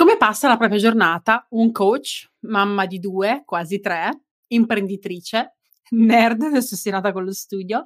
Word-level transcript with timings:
Come 0.00 0.16
passa 0.16 0.48
la 0.48 0.56
propria 0.56 0.78
giornata 0.78 1.46
un 1.50 1.72
coach, 1.72 2.30
mamma 2.46 2.86
di 2.86 2.98
due, 2.98 3.42
quasi 3.44 3.80
tre, 3.80 4.22
imprenditrice, 4.46 5.56
nerd 5.90 6.40
ossessionata 6.54 7.12
con 7.12 7.22
lo 7.22 7.34
studio 7.34 7.84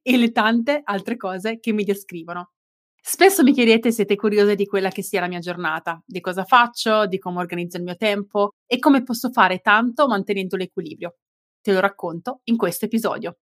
e 0.00 0.16
le 0.16 0.30
tante 0.30 0.80
altre 0.84 1.16
cose 1.16 1.58
che 1.58 1.72
mi 1.72 1.82
descrivono. 1.82 2.52
Spesso 3.02 3.42
mi 3.42 3.52
chiedete 3.52 3.88
se 3.88 3.96
siete 3.96 4.14
curiose 4.14 4.54
di 4.54 4.64
quella 4.64 4.90
che 4.90 5.02
sia 5.02 5.18
la 5.18 5.26
mia 5.26 5.40
giornata, 5.40 6.00
di 6.06 6.20
cosa 6.20 6.44
faccio, 6.44 7.06
di 7.06 7.18
come 7.18 7.40
organizzo 7.40 7.78
il 7.78 7.82
mio 7.82 7.96
tempo 7.96 8.50
e 8.64 8.78
come 8.78 9.02
posso 9.02 9.32
fare 9.32 9.58
tanto 9.58 10.06
mantenendo 10.06 10.54
l'equilibrio. 10.56 11.16
Te 11.60 11.72
lo 11.72 11.80
racconto 11.80 12.42
in 12.44 12.56
questo 12.56 12.84
episodio. 12.84 13.38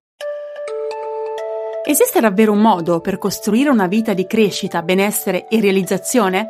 Esiste 1.85 2.19
davvero 2.19 2.53
un 2.53 2.61
modo 2.61 3.01
per 3.01 3.19
costruire 3.19 3.69
una 3.69 3.85
vita 3.85 4.15
di 4.15 4.25
crescita, 4.25 4.81
benessere 4.81 5.47
e 5.47 5.61
realizzazione? 5.61 6.49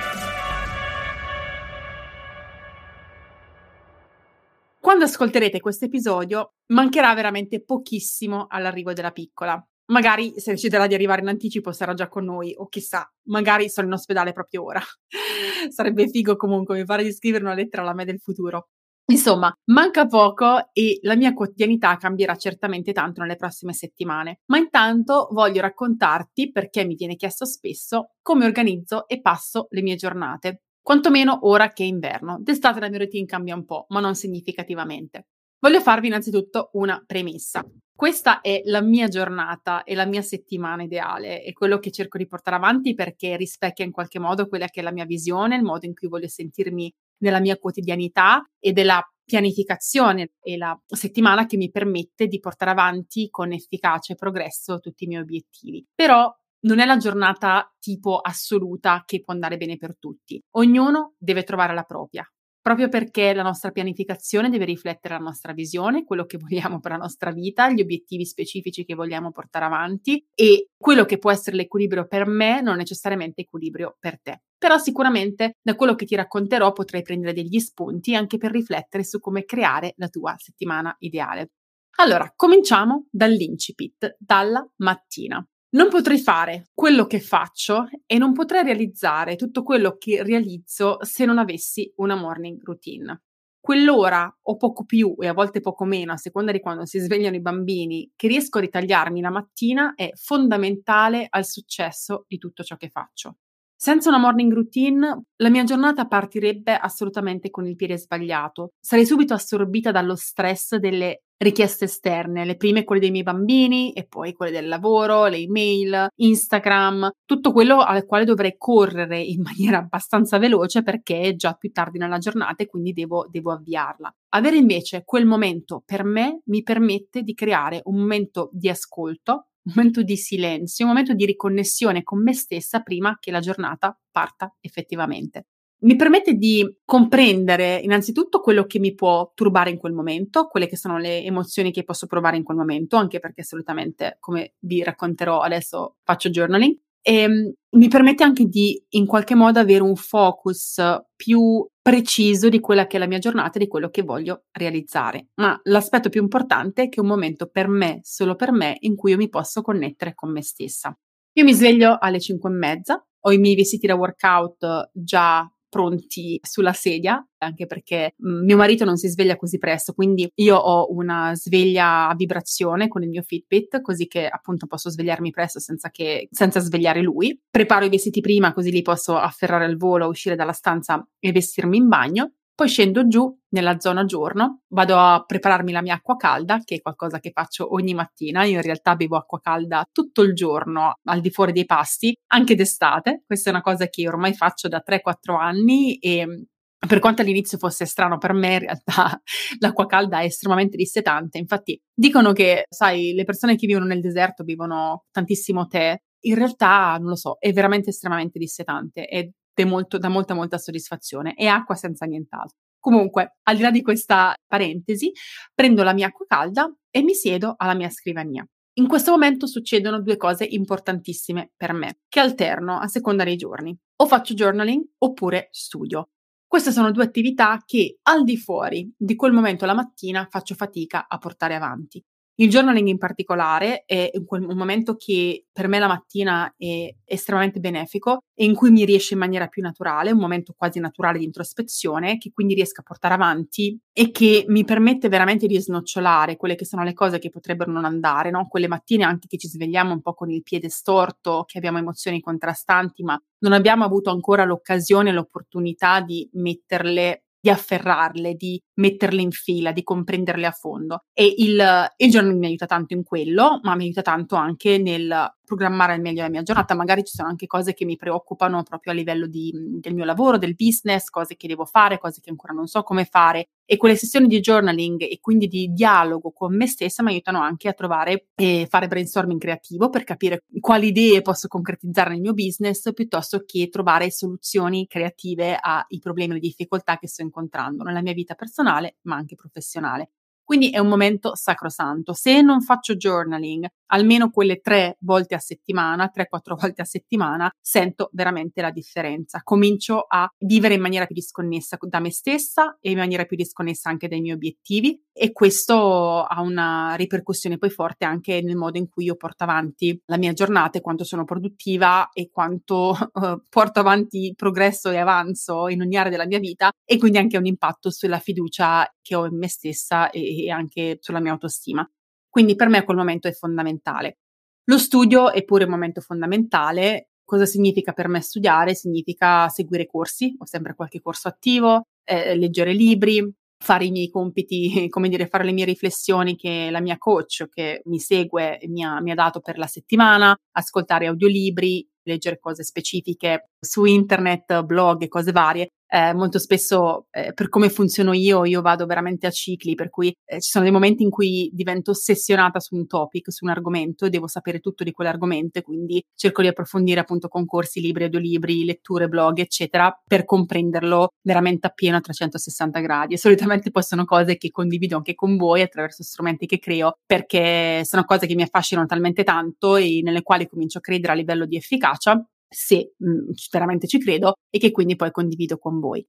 Quando 5.01 5.17
ascolterete 5.17 5.59
questo 5.59 5.85
episodio 5.85 6.57
mancherà 6.73 7.11
veramente 7.15 7.63
pochissimo 7.63 8.45
all'arrivo 8.47 8.93
della 8.93 9.09
piccola. 9.09 9.59
Magari 9.87 10.39
se 10.39 10.51
deciderà 10.51 10.85
di 10.85 10.93
arrivare 10.93 11.21
in 11.21 11.27
anticipo 11.27 11.71
sarà 11.71 11.95
già 11.95 12.07
con 12.07 12.25
noi 12.25 12.53
o 12.55 12.67
chissà, 12.67 13.11
magari 13.29 13.67
sono 13.67 13.87
in 13.87 13.93
ospedale 13.93 14.31
proprio 14.31 14.63
ora. 14.63 14.79
Sarebbe 15.71 16.07
figo 16.07 16.35
comunque, 16.35 16.77
mi 16.77 16.85
pare 16.85 17.01
di 17.01 17.11
scrivere 17.11 17.43
una 17.43 17.55
lettera 17.55 17.81
alla 17.81 17.95
me 17.95 18.05
del 18.05 18.19
futuro. 18.19 18.67
Insomma, 19.05 19.51
manca 19.71 20.05
poco 20.05 20.69
e 20.71 20.99
la 21.01 21.15
mia 21.15 21.33
quotidianità 21.33 21.97
cambierà 21.97 22.35
certamente 22.35 22.93
tanto 22.93 23.21
nelle 23.21 23.37
prossime 23.37 23.73
settimane. 23.73 24.41
Ma 24.51 24.59
intanto 24.59 25.29
voglio 25.31 25.61
raccontarti, 25.61 26.51
perché 26.51 26.85
mi 26.85 26.93
viene 26.93 27.15
chiesto 27.15 27.45
spesso, 27.45 28.11
come 28.21 28.45
organizzo 28.45 29.07
e 29.07 29.19
passo 29.19 29.65
le 29.71 29.81
mie 29.81 29.95
giornate 29.95 30.61
quantomeno 30.81 31.39
ora 31.47 31.69
che 31.69 31.83
è 31.83 31.87
inverno. 31.87 32.37
D'estate 32.41 32.79
la 32.79 32.89
mia 32.89 32.99
routine 32.99 33.25
cambia 33.25 33.55
un 33.55 33.65
po', 33.65 33.85
ma 33.89 33.99
non 33.99 34.15
significativamente. 34.15 35.27
Voglio 35.59 35.79
farvi 35.79 36.07
innanzitutto 36.07 36.71
una 36.73 37.03
premessa. 37.05 37.63
Questa 37.95 38.41
è 38.41 38.63
la 38.65 38.81
mia 38.81 39.07
giornata 39.07 39.83
e 39.83 39.93
la 39.93 40.07
mia 40.07 40.23
settimana 40.23 40.81
ideale, 40.81 41.43
è 41.43 41.53
quello 41.53 41.77
che 41.77 41.91
cerco 41.91 42.17
di 42.17 42.25
portare 42.25 42.55
avanti 42.55 42.95
perché 42.95 43.37
rispecchia 43.37 43.85
in 43.85 43.91
qualche 43.91 44.17
modo 44.17 44.47
quella 44.47 44.65
che 44.65 44.79
è 44.79 44.83
la 44.83 44.91
mia 44.91 45.05
visione, 45.05 45.55
il 45.55 45.61
modo 45.61 45.85
in 45.85 45.93
cui 45.93 46.07
voglio 46.07 46.27
sentirmi 46.27 46.91
nella 47.19 47.39
mia 47.39 47.57
quotidianità 47.57 48.43
e 48.59 48.71
della 48.71 49.03
pianificazione 49.23 50.31
e 50.41 50.57
la 50.57 50.75
settimana 50.87 51.45
che 51.45 51.57
mi 51.57 51.69
permette 51.69 52.25
di 52.25 52.39
portare 52.39 52.71
avanti 52.71 53.29
con 53.29 53.51
efficacia 53.51 54.13
e 54.13 54.15
progresso 54.15 54.79
tutti 54.79 55.03
i 55.03 55.07
miei 55.07 55.21
obiettivi. 55.21 55.85
Però 55.93 56.27
non 56.61 56.79
è 56.79 56.85
la 56.85 56.97
giornata 56.97 57.73
tipo 57.79 58.17
assoluta 58.17 59.03
che 59.05 59.21
può 59.21 59.33
andare 59.33 59.57
bene 59.57 59.77
per 59.77 59.97
tutti. 59.97 60.41
Ognuno 60.51 61.13
deve 61.17 61.43
trovare 61.43 61.73
la 61.73 61.83
propria, 61.83 62.25
proprio 62.61 62.89
perché 62.89 63.33
la 63.33 63.41
nostra 63.41 63.71
pianificazione 63.71 64.49
deve 64.49 64.65
riflettere 64.65 65.15
la 65.15 65.23
nostra 65.23 65.53
visione, 65.53 66.03
quello 66.03 66.25
che 66.25 66.37
vogliamo 66.37 66.79
per 66.79 66.91
la 66.91 66.97
nostra 66.97 67.31
vita, 67.31 67.71
gli 67.71 67.81
obiettivi 67.81 68.25
specifici 68.25 68.85
che 68.85 68.93
vogliamo 68.93 69.31
portare 69.31 69.65
avanti 69.65 70.23
e 70.35 70.69
quello 70.77 71.05
che 71.05 71.17
può 71.17 71.31
essere 71.31 71.55
l'equilibrio 71.55 72.07
per 72.07 72.27
me 72.27 72.61
non 72.61 72.77
necessariamente 72.77 73.41
equilibrio 73.41 73.97
per 73.99 74.21
te. 74.21 74.41
Però 74.57 74.77
sicuramente 74.77 75.57
da 75.61 75.75
quello 75.75 75.95
che 75.95 76.05
ti 76.05 76.15
racconterò 76.15 76.71
potrai 76.71 77.01
prendere 77.01 77.33
degli 77.33 77.59
spunti 77.59 78.13
anche 78.13 78.37
per 78.37 78.51
riflettere 78.51 79.03
su 79.03 79.19
come 79.19 79.43
creare 79.43 79.93
la 79.97 80.07
tua 80.07 80.35
settimana 80.37 80.95
ideale. 80.99 81.51
Allora, 81.97 82.31
cominciamo 82.35 83.07
dall'incipit, 83.09 84.15
dalla 84.19 84.65
mattina. 84.77 85.43
Non 85.73 85.87
potrei 85.87 86.19
fare 86.19 86.67
quello 86.73 87.05
che 87.05 87.21
faccio 87.21 87.87
e 88.05 88.17
non 88.17 88.33
potrei 88.33 88.61
realizzare 88.61 89.37
tutto 89.37 89.63
quello 89.63 89.95
che 89.97 90.21
realizzo 90.21 90.97
se 91.01 91.23
non 91.23 91.37
avessi 91.37 91.89
una 91.97 92.15
morning 92.15 92.61
routine. 92.61 93.21
Quell'ora 93.57 94.37
o 94.41 94.57
poco 94.57 94.83
più 94.83 95.15
e 95.19 95.27
a 95.27 95.33
volte 95.33 95.61
poco 95.61 95.85
meno, 95.85 96.11
a 96.11 96.17
seconda 96.17 96.51
di 96.51 96.59
quando 96.59 96.85
si 96.85 96.99
svegliano 96.99 97.37
i 97.37 97.41
bambini, 97.41 98.11
che 98.17 98.27
riesco 98.27 98.57
a 98.57 98.61
ritagliarmi 98.61 99.21
la 99.21 99.29
mattina 99.29 99.93
è 99.95 100.11
fondamentale 100.15 101.27
al 101.29 101.45
successo 101.45 102.25
di 102.27 102.37
tutto 102.37 102.63
ciò 102.63 102.75
che 102.75 102.89
faccio. 102.89 103.37
Senza 103.73 104.09
una 104.09 104.19
morning 104.19 104.51
routine, 104.51 105.23
la 105.37 105.49
mia 105.49 105.63
giornata 105.63 106.05
partirebbe 106.05 106.75
assolutamente 106.75 107.49
con 107.49 107.65
il 107.65 107.77
piede 107.77 107.97
sbagliato. 107.97 108.73
Sarei 108.79 109.05
subito 109.05 109.33
assorbita 109.33 109.91
dallo 109.91 110.15
stress 110.15 110.75
delle 110.75 111.23
richieste 111.41 111.85
esterne, 111.85 112.45
le 112.45 112.55
prime 112.55 112.83
quelle 112.83 113.01
dei 113.01 113.11
miei 113.11 113.23
bambini 113.23 113.91
e 113.93 114.05
poi 114.05 114.33
quelle 114.33 114.51
del 114.51 114.67
lavoro, 114.67 115.25
le 115.25 115.37
email, 115.37 116.07
Instagram, 116.15 117.09
tutto 117.25 117.51
quello 117.51 117.79
al 117.79 118.05
quale 118.05 118.25
dovrei 118.25 118.55
correre 118.57 119.21
in 119.21 119.41
maniera 119.43 119.79
abbastanza 119.79 120.37
veloce 120.37 120.83
perché 120.83 121.21
è 121.21 121.35
già 121.35 121.53
più 121.53 121.71
tardi 121.71 121.97
nella 121.97 122.19
giornata 122.19 122.63
e 122.63 122.67
quindi 122.67 122.93
devo, 122.93 123.27
devo 123.29 123.51
avviarla. 123.51 124.13
Avere 124.33 124.57
invece 124.57 125.03
quel 125.03 125.25
momento 125.25 125.81
per 125.85 126.03
me 126.03 126.41
mi 126.45 126.61
permette 126.63 127.23
di 127.23 127.33
creare 127.33 127.81
un 127.85 127.97
momento 127.97 128.49
di 128.53 128.69
ascolto, 128.69 129.47
un 129.63 129.73
momento 129.75 130.01
di 130.03 130.17
silenzio, 130.17 130.85
un 130.85 130.91
momento 130.91 131.13
di 131.13 131.25
riconnessione 131.25 132.03
con 132.03 132.21
me 132.21 132.33
stessa 132.33 132.81
prima 132.81 133.17
che 133.19 133.31
la 133.31 133.39
giornata 133.39 133.97
parta 134.11 134.55
effettivamente. 134.59 135.47
Mi 135.83 135.95
permette 135.95 136.33
di 136.33 136.63
comprendere 136.85 137.77
innanzitutto 137.77 138.39
quello 138.39 138.65
che 138.65 138.77
mi 138.77 138.93
può 138.93 139.31
turbare 139.33 139.71
in 139.71 139.77
quel 139.77 139.93
momento, 139.93 140.45
quelle 140.45 140.67
che 140.67 140.77
sono 140.77 140.99
le 140.99 141.23
emozioni 141.23 141.71
che 141.71 141.83
posso 141.83 142.05
provare 142.05 142.37
in 142.37 142.43
quel 142.43 142.57
momento, 142.57 142.97
anche 142.97 143.19
perché 143.19 143.43
solitamente, 143.43 144.17
come 144.19 144.53
vi 144.59 144.83
racconterò 144.83 145.39
adesso, 145.39 145.95
faccio 146.03 146.29
journaling. 146.29 146.77
E 147.01 147.25
um, 147.25 147.51
mi 147.79 147.87
permette 147.87 148.23
anche 148.23 148.45
di 148.45 148.79
in 148.89 149.07
qualche 149.07 149.33
modo 149.33 149.57
avere 149.57 149.81
un 149.81 149.95
focus 149.95 150.79
più 151.15 151.67
preciso 151.81 152.47
di 152.47 152.59
quella 152.59 152.85
che 152.85 152.97
è 152.97 152.99
la 152.99 153.07
mia 153.07 153.17
giornata 153.17 153.57
e 153.57 153.63
di 153.63 153.67
quello 153.67 153.89
che 153.89 154.03
voglio 154.03 154.43
realizzare. 154.51 155.29
Ma 155.35 155.59
l'aspetto 155.63 156.09
più 156.09 156.21
importante 156.21 156.83
è 156.83 156.89
che 156.89 156.99
è 156.99 157.01
un 157.01 157.07
momento 157.07 157.47
per 157.47 157.67
me, 157.67 158.01
solo 158.03 158.35
per 158.35 158.51
me, 158.51 158.77
in 158.81 158.95
cui 158.95 159.11
io 159.11 159.17
mi 159.17 159.29
posso 159.29 159.63
connettere 159.63 160.13
con 160.13 160.31
me 160.31 160.43
stessa. 160.43 160.95
Io 161.33 161.43
mi 161.43 161.53
sveglio 161.53 161.97
alle 161.99 162.19
5 162.19 162.47
e 162.47 162.53
mezza, 162.53 163.03
ho 163.21 163.31
i 163.31 163.39
miei 163.39 163.55
vestiti 163.55 163.87
da 163.87 163.95
workout 163.95 164.91
già 164.93 165.51
pronti 165.71 166.37
sulla 166.43 166.73
sedia, 166.73 167.25
anche 167.37 167.65
perché 167.65 168.13
mm, 168.21 168.43
mio 168.43 168.57
marito 168.57 168.83
non 168.83 168.97
si 168.97 169.07
sveglia 169.07 169.37
così 169.37 169.57
presto, 169.57 169.93
quindi 169.93 170.29
io 170.35 170.57
ho 170.57 170.93
una 170.93 171.33
sveglia 171.33 172.09
a 172.09 172.15
vibrazione 172.15 172.89
con 172.89 173.03
il 173.03 173.09
mio 173.09 173.21
Fitbit, 173.21 173.81
così 173.81 174.07
che 174.07 174.27
appunto 174.27 174.67
posso 174.67 174.89
svegliarmi 174.89 175.31
presto 175.31 175.59
senza, 175.59 175.89
che, 175.89 176.27
senza 176.29 176.59
svegliare 176.59 177.01
lui. 177.01 177.39
Preparo 177.49 177.85
i 177.85 177.89
vestiti 177.89 178.19
prima, 178.19 178.53
così 178.53 178.69
li 178.69 178.81
posso 178.81 179.15
afferrare 179.15 179.63
al 179.63 179.77
volo, 179.77 180.07
uscire 180.07 180.35
dalla 180.35 180.51
stanza 180.51 181.07
e 181.19 181.31
vestirmi 181.31 181.77
in 181.77 181.87
bagno. 181.87 182.33
Poi 182.61 182.69
scendo 182.69 183.07
giù 183.07 183.35
nella 183.53 183.79
zona 183.79 184.05
giorno, 184.05 184.61
vado 184.67 184.95
a 184.95 185.23
prepararmi 185.25 185.71
la 185.71 185.81
mia 185.81 185.95
acqua 185.95 186.15
calda, 186.15 186.59
che 186.63 186.75
è 186.75 186.79
qualcosa 186.79 187.17
che 187.17 187.31
faccio 187.33 187.73
ogni 187.73 187.95
mattina. 187.95 188.43
Io 188.43 188.57
in 188.57 188.61
realtà 188.61 188.95
bevo 188.95 189.17
acqua 189.17 189.39
calda 189.39 189.83
tutto 189.91 190.21
il 190.21 190.35
giorno 190.35 190.99
al 191.05 191.21
di 191.21 191.31
fuori 191.31 191.53
dei 191.53 191.65
pasti, 191.65 192.15
anche 192.27 192.53
d'estate. 192.53 193.23
Questa 193.25 193.49
è 193.49 193.51
una 193.51 193.63
cosa 193.63 193.87
che 193.87 194.07
ormai 194.07 194.35
faccio 194.35 194.67
da 194.67 194.83
3-4 194.85 195.39
anni 195.39 195.97
e 195.97 196.45
per 196.77 196.99
quanto 196.99 197.23
all'inizio 197.23 197.57
fosse 197.57 197.87
strano 197.87 198.19
per 198.19 198.33
me, 198.33 198.53
in 198.53 198.59
realtà 198.59 199.19
l'acqua 199.57 199.87
calda 199.87 200.19
è 200.19 200.25
estremamente 200.25 200.77
dissetante. 200.77 201.39
Infatti 201.39 201.81
dicono 201.91 202.31
che, 202.31 202.67
sai, 202.69 203.13
le 203.13 203.23
persone 203.23 203.55
che 203.55 203.65
vivono 203.65 203.85
nel 203.85 204.01
deserto 204.01 204.43
bevono 204.43 205.05
tantissimo 205.09 205.65
tè. 205.65 205.97
In 206.25 206.35
realtà, 206.35 206.95
non 206.99 207.09
lo 207.09 207.15
so, 207.15 207.37
è 207.39 207.51
veramente 207.53 207.89
estremamente 207.89 208.37
dissetante 208.37 209.07
ed 209.07 209.31
molto, 209.65 209.97
dà 209.97 210.09
molta 210.09 210.33
molta 210.33 210.57
soddisfazione 210.57 211.35
e 211.35 211.47
acqua 211.47 211.75
senza 211.75 212.05
nient'altro. 212.05 212.57
Comunque, 212.79 213.37
al 213.43 213.55
di 213.57 213.61
là 213.61 213.71
di 213.71 213.81
questa 213.81 214.33
parentesi, 214.47 215.11
prendo 215.53 215.83
la 215.83 215.93
mia 215.93 216.07
acqua 216.07 216.25
calda 216.27 216.73
e 216.89 217.03
mi 217.03 217.13
siedo 217.13 217.53
alla 217.57 217.75
mia 217.75 217.89
scrivania. 217.89 218.45
In 218.75 218.87
questo 218.87 219.11
momento 219.11 219.47
succedono 219.47 220.01
due 220.01 220.17
cose 220.17 220.45
importantissime 220.45 221.51
per 221.55 221.73
me, 221.73 221.99
che 222.07 222.19
alterno 222.19 222.79
a 222.79 222.87
seconda 222.87 223.23
dei 223.23 223.35
giorni. 223.35 223.77
O 223.97 224.07
faccio 224.07 224.33
journaling 224.33 224.83
oppure 224.99 225.49
studio. 225.51 226.09
Queste 226.47 226.71
sono 226.71 226.91
due 226.91 227.03
attività 227.03 227.61
che 227.65 227.99
al 228.03 228.23
di 228.23 228.37
fuori 228.37 228.91
di 228.97 229.15
quel 229.15 229.31
momento 229.31 229.65
la 229.65 229.73
mattina 229.73 230.27
faccio 230.29 230.55
fatica 230.55 231.07
a 231.07 231.17
portare 231.17 231.55
avanti. 231.55 232.03
Il 232.35 232.49
journaling 232.49 232.87
in 232.87 232.97
particolare 232.97 233.83
è 233.85 234.09
un 234.15 234.55
momento 234.55 234.95
che 234.95 235.45
per 235.51 235.67
me 235.67 235.77
la 235.77 235.87
mattina 235.87 236.51
è 236.57 236.89
estremamente 237.05 237.59
benefico 237.59 238.23
e 238.33 238.45
in 238.45 238.55
cui 238.55 238.71
mi 238.71 238.83
riesce 238.83 239.13
in 239.13 239.19
maniera 239.19 239.47
più 239.47 239.61
naturale, 239.61 240.11
un 240.11 240.17
momento 240.17 240.53
quasi 240.57 240.79
naturale 240.79 241.19
di 241.19 241.25
introspezione 241.25 242.17
che 242.17 242.31
quindi 242.33 242.55
riesco 242.55 242.81
a 242.81 242.83
portare 242.83 243.13
avanti 243.13 243.77
e 243.93 244.09
che 244.09 244.45
mi 244.47 244.63
permette 244.63 245.07
veramente 245.07 245.45
di 245.45 245.59
snocciolare 245.59 246.37
quelle 246.37 246.55
che 246.55 246.65
sono 246.65 246.83
le 246.83 246.93
cose 246.93 247.19
che 247.19 247.29
potrebbero 247.29 247.71
non 247.71 247.85
andare, 247.85 248.31
no? 248.31 248.47
Quelle 248.47 248.67
mattine 248.67 249.03
anche 249.03 249.27
che 249.27 249.37
ci 249.37 249.47
svegliamo 249.47 249.93
un 249.93 250.01
po' 250.01 250.13
con 250.15 250.31
il 250.31 250.41
piede 250.41 250.69
storto, 250.69 251.43
che 251.45 251.59
abbiamo 251.59 251.77
emozioni 251.77 252.21
contrastanti, 252.21 253.03
ma 253.03 253.21
non 253.39 253.53
abbiamo 253.53 253.83
avuto 253.83 254.09
ancora 254.09 254.45
l'occasione, 254.45 255.11
l'opportunità 255.11 256.01
di 256.01 256.27
metterle 256.33 257.25
di 257.41 257.49
afferrarle, 257.49 258.35
di 258.35 258.61
metterle 258.75 259.21
in 259.21 259.31
fila, 259.31 259.71
di 259.71 259.83
comprenderle 259.83 260.45
a 260.45 260.51
fondo. 260.51 261.05
E 261.11 261.33
il, 261.39 261.89
il 261.97 262.09
journaling 262.09 262.39
mi 262.39 262.45
aiuta 262.45 262.67
tanto 262.67 262.93
in 262.93 263.03
quello, 263.03 263.59
ma 263.63 263.75
mi 263.75 263.83
aiuta 263.85 264.03
tanto 264.03 264.35
anche 264.35 264.77
nel 264.77 265.33
programmare 265.51 265.91
al 265.91 265.99
meglio 265.99 266.21
la 266.21 266.29
mia 266.29 266.43
giornata. 266.43 266.73
Magari 266.75 267.03
ci 267.03 267.13
sono 267.13 267.27
anche 267.27 267.45
cose 267.45 267.73
che 267.73 267.83
mi 267.83 267.97
preoccupano 267.97 268.63
proprio 268.63 268.93
a 268.93 268.95
livello 268.95 269.27
di, 269.27 269.51
del 269.53 269.93
mio 269.93 270.05
lavoro, 270.05 270.37
del 270.37 270.55
business, 270.55 271.09
cose 271.09 271.35
che 271.35 271.47
devo 271.47 271.65
fare, 271.65 271.99
cose 271.99 272.21
che 272.21 272.29
ancora 272.29 272.53
non 272.53 272.67
so 272.67 272.83
come 272.83 273.03
fare. 273.03 273.49
E 273.65 273.75
quelle 273.75 273.97
sessioni 273.97 274.27
di 274.27 274.39
journaling 274.39 275.01
e 275.01 275.19
quindi 275.19 275.47
di 275.47 275.71
dialogo 275.73 276.31
con 276.31 276.55
me 276.55 276.67
stessa 276.67 277.03
mi 277.03 277.11
aiutano 277.11 277.41
anche 277.41 277.67
a 277.67 277.73
trovare 277.73 278.27
e 278.35 278.65
fare 278.69 278.87
brainstorming 278.87 279.39
creativo 279.39 279.89
per 279.89 280.03
capire 280.03 280.43
quali 280.59 280.87
idee 280.87 281.21
posso 281.21 281.47
concretizzare 281.47 282.11
nel 282.11 282.21
mio 282.21 282.33
business 282.33 282.93
piuttosto 282.93 283.43
che 283.45 283.67
trovare 283.69 284.09
soluzioni 284.11 284.87
creative 284.87 285.57
ai 285.59 285.99
problemi 285.99 286.29
e 286.29 286.31
alle 286.33 286.41
difficoltà 286.47 286.97
che 286.97 287.07
sto 287.07 287.21
incontrando 287.21 287.83
nella 287.83 288.01
mia 288.01 288.13
vita 288.13 288.35
personale 288.35 288.97
ma 289.03 289.15
anche 289.15 289.35
professionale. 289.35 290.11
Quindi 290.51 290.69
è 290.69 290.79
un 290.79 290.89
momento 290.89 291.33
sacrosanto. 291.33 292.11
Se 292.11 292.41
non 292.41 292.61
faccio 292.61 292.97
journaling 292.97 293.65
almeno 293.93 294.29
quelle 294.29 294.59
tre 294.59 294.97
volte 295.01 295.35
a 295.35 295.39
settimana, 295.39 296.09
tre, 296.09 296.27
quattro 296.27 296.55
volte 296.55 296.81
a 296.81 296.85
settimana, 296.85 297.49
sento 297.59 298.09
veramente 298.13 298.61
la 298.61 298.71
differenza. 298.71 299.41
Comincio 299.43 300.05
a 300.07 300.29
vivere 300.39 300.75
in 300.75 300.81
maniera 300.81 301.05
più 301.05 301.15
disconnessa 301.15 301.77
da 301.81 301.99
me 301.99 302.11
stessa 302.11 302.77
e 302.79 302.91
in 302.91 302.97
maniera 302.97 303.25
più 303.25 303.37
disconnessa 303.37 303.89
anche 303.89 304.07
dai 304.07 304.21
miei 304.21 304.35
obiettivi 304.35 305.01
e 305.13 305.31
questo 305.33 306.23
ha 306.23 306.41
una 306.41 306.95
ripercussione 306.95 307.57
poi 307.57 307.69
forte 307.69 308.05
anche 308.05 308.41
nel 308.41 308.55
modo 308.55 308.77
in 308.77 308.87
cui 308.87 309.05
io 309.05 309.15
porto 309.15 309.43
avanti 309.43 310.01
la 310.05 310.17
mia 310.17 310.31
giornata 310.31 310.77
e 310.77 310.81
quanto 310.81 311.03
sono 311.03 311.25
produttiva 311.25 312.09
e 312.13 312.29
quanto 312.31 312.97
uh, 313.13 313.43
porto 313.49 313.79
avanti 313.79 314.33
progresso 314.35 314.89
e 314.89 314.97
avanzo 314.97 315.67
in 315.67 315.81
ogni 315.81 315.97
area 315.97 316.11
della 316.11 316.25
mia 316.25 316.39
vita 316.39 316.71
e 316.85 316.97
quindi 316.97 317.17
anche 317.17 317.37
un 317.37 317.45
impatto 317.45 317.91
sulla 317.91 318.19
fiducia 318.19 318.89
che 319.01 319.15
ho 319.15 319.25
in 319.25 319.37
me 319.37 319.49
stessa 319.49 320.09
e, 320.09 320.45
e 320.45 320.49
anche 320.49 320.97
sulla 321.01 321.19
mia 321.19 321.33
autostima. 321.33 321.87
Quindi 322.31 322.55
per 322.55 322.69
me 322.69 322.83
quel 322.85 322.95
momento 322.95 323.27
è 323.27 323.33
fondamentale. 323.33 324.19
Lo 324.65 324.77
studio 324.77 325.31
è 325.33 325.43
pure 325.43 325.65
un 325.65 325.69
momento 325.69 325.99
fondamentale. 325.99 327.09
Cosa 327.25 327.45
significa 327.45 327.91
per 327.91 328.07
me 328.07 328.21
studiare? 328.21 328.73
Significa 328.73 329.49
seguire 329.49 329.85
corsi, 329.85 330.33
ho 330.37 330.45
sempre 330.45 330.73
qualche 330.73 331.01
corso 331.01 331.27
attivo, 331.27 331.87
eh, 332.05 332.35
leggere 332.35 332.71
libri, 332.71 333.29
fare 333.61 333.85
i 333.85 333.91
miei 333.91 334.09
compiti, 334.09 334.87
come 334.89 335.09
dire, 335.09 335.27
fare 335.27 335.43
le 335.43 335.51
mie 335.51 335.65
riflessioni 335.65 336.37
che 336.37 336.69
la 336.71 336.79
mia 336.79 336.97
coach 336.97 337.47
che 337.49 337.81
mi 337.85 337.99
segue 337.99 338.59
mi 338.67 338.83
ha, 338.83 339.01
mi 339.01 339.11
ha 339.11 339.15
dato 339.15 339.41
per 339.41 339.57
la 339.57 339.67
settimana, 339.67 340.33
ascoltare 340.53 341.07
audiolibri, 341.07 341.85
leggere 342.03 342.39
cose 342.39 342.63
specifiche 342.63 343.49
su 343.61 343.85
internet, 343.85 344.63
blog 344.63 345.03
e 345.03 345.07
cose 345.07 345.31
varie 345.31 345.69
eh, 345.93 346.13
molto 346.13 346.39
spesso 346.39 347.07
eh, 347.11 347.33
per 347.33 347.49
come 347.49 347.69
funziono 347.69 348.13
io, 348.13 348.45
io 348.45 348.61
vado 348.61 348.85
veramente 348.85 349.27
a 349.27 349.29
cicli, 349.29 349.75
per 349.75 349.89
cui 349.89 350.15
eh, 350.25 350.39
ci 350.39 350.49
sono 350.49 350.63
dei 350.63 350.73
momenti 350.73 351.03
in 351.03 351.09
cui 351.09 351.49
divento 351.51 351.91
ossessionata 351.91 352.61
su 352.61 352.75
un 352.75 352.87
topic, 352.87 353.29
su 353.29 353.43
un 353.43 353.51
argomento 353.51 354.05
e 354.05 354.09
devo 354.09 354.27
sapere 354.27 354.59
tutto 354.59 354.85
di 354.85 354.91
quell'argomento 354.93 355.61
quindi 355.61 356.01
cerco 356.15 356.41
di 356.41 356.47
approfondire 356.47 357.01
appunto 357.01 357.27
con 357.27 357.45
corsi, 357.45 357.81
libri, 357.81 358.05
audiolibri, 358.05 358.63
letture, 358.63 359.09
blog, 359.09 359.39
eccetera, 359.39 359.93
per 360.07 360.23
comprenderlo 360.23 361.09
veramente 361.21 361.67
appieno 361.67 361.97
a 361.97 361.99
360 361.99 362.79
gradi. 362.79 363.15
E 363.15 363.17
solitamente 363.17 363.69
poi 363.69 363.83
sono 363.83 364.05
cose 364.05 364.37
che 364.37 364.49
condivido 364.49 364.95
anche 364.95 365.13
con 365.13 365.35
voi 365.35 365.61
attraverso 365.61 366.03
strumenti 366.03 366.45
che 366.45 366.59
creo, 366.59 366.93
perché 367.05 367.81
sono 367.83 368.05
cose 368.05 368.27
che 368.27 368.35
mi 368.35 368.43
affascinano 368.43 368.87
talmente 368.87 369.23
tanto 369.23 369.75
e 369.75 369.99
nelle 370.03 370.21
quali 370.21 370.47
comincio 370.47 370.77
a 370.77 370.81
credere 370.81 371.11
a 371.11 371.15
livello 371.15 371.45
di 371.45 371.57
efficacia 371.57 372.23
se 372.53 372.93
mh, 372.97 373.09
mm, 373.09 373.29
veramente 373.51 373.87
ci 373.87 373.99
credo 373.99 374.33
e 374.49 374.59
che 374.59 374.71
quindi 374.71 374.95
poi 374.95 375.11
condivido 375.11 375.57
con 375.57 375.79
voi. 375.79 376.05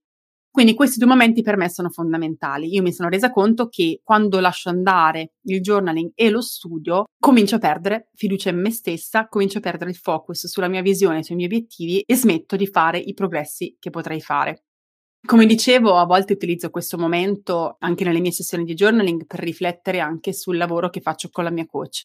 Quindi 0.53 0.75
questi 0.75 0.99
due 0.99 1.07
momenti 1.07 1.41
per 1.41 1.57
me 1.57 1.67
sono 1.67 1.89
fondamentali. 1.89 2.71
Io 2.71 2.83
mi 2.83 2.93
sono 2.93 3.09
resa 3.09 3.31
conto 3.31 3.69
che 3.69 4.01
quando 4.03 4.39
lascio 4.39 4.69
andare 4.69 5.31
il 5.45 5.61
journaling 5.61 6.11
e 6.13 6.29
lo 6.29 6.41
studio, 6.41 7.05
comincio 7.19 7.55
a 7.55 7.59
perdere 7.59 8.09
fiducia 8.13 8.51
in 8.51 8.61
me 8.61 8.69
stessa, 8.69 9.27
comincio 9.27 9.57
a 9.57 9.61
perdere 9.61 9.89
il 9.89 9.95
focus 9.95 10.45
sulla 10.45 10.67
mia 10.67 10.83
visione, 10.83 11.23
sui 11.23 11.33
miei 11.33 11.47
obiettivi 11.47 12.01
e 12.05 12.15
smetto 12.15 12.55
di 12.55 12.67
fare 12.67 12.99
i 12.99 13.15
progressi 13.15 13.77
che 13.79 13.89
potrei 13.89 14.21
fare. 14.21 14.65
Come 15.25 15.47
dicevo, 15.47 15.95
a 15.97 16.05
volte 16.05 16.33
utilizzo 16.33 16.69
questo 16.69 16.99
momento 16.99 17.77
anche 17.79 18.03
nelle 18.03 18.19
mie 18.19 18.31
sessioni 18.31 18.63
di 18.63 18.75
journaling 18.75 19.25
per 19.25 19.39
riflettere 19.39 20.01
anche 20.01 20.33
sul 20.33 20.57
lavoro 20.57 20.91
che 20.91 21.01
faccio 21.01 21.29
con 21.31 21.45
la 21.45 21.49
mia 21.49 21.65
coach. 21.65 22.03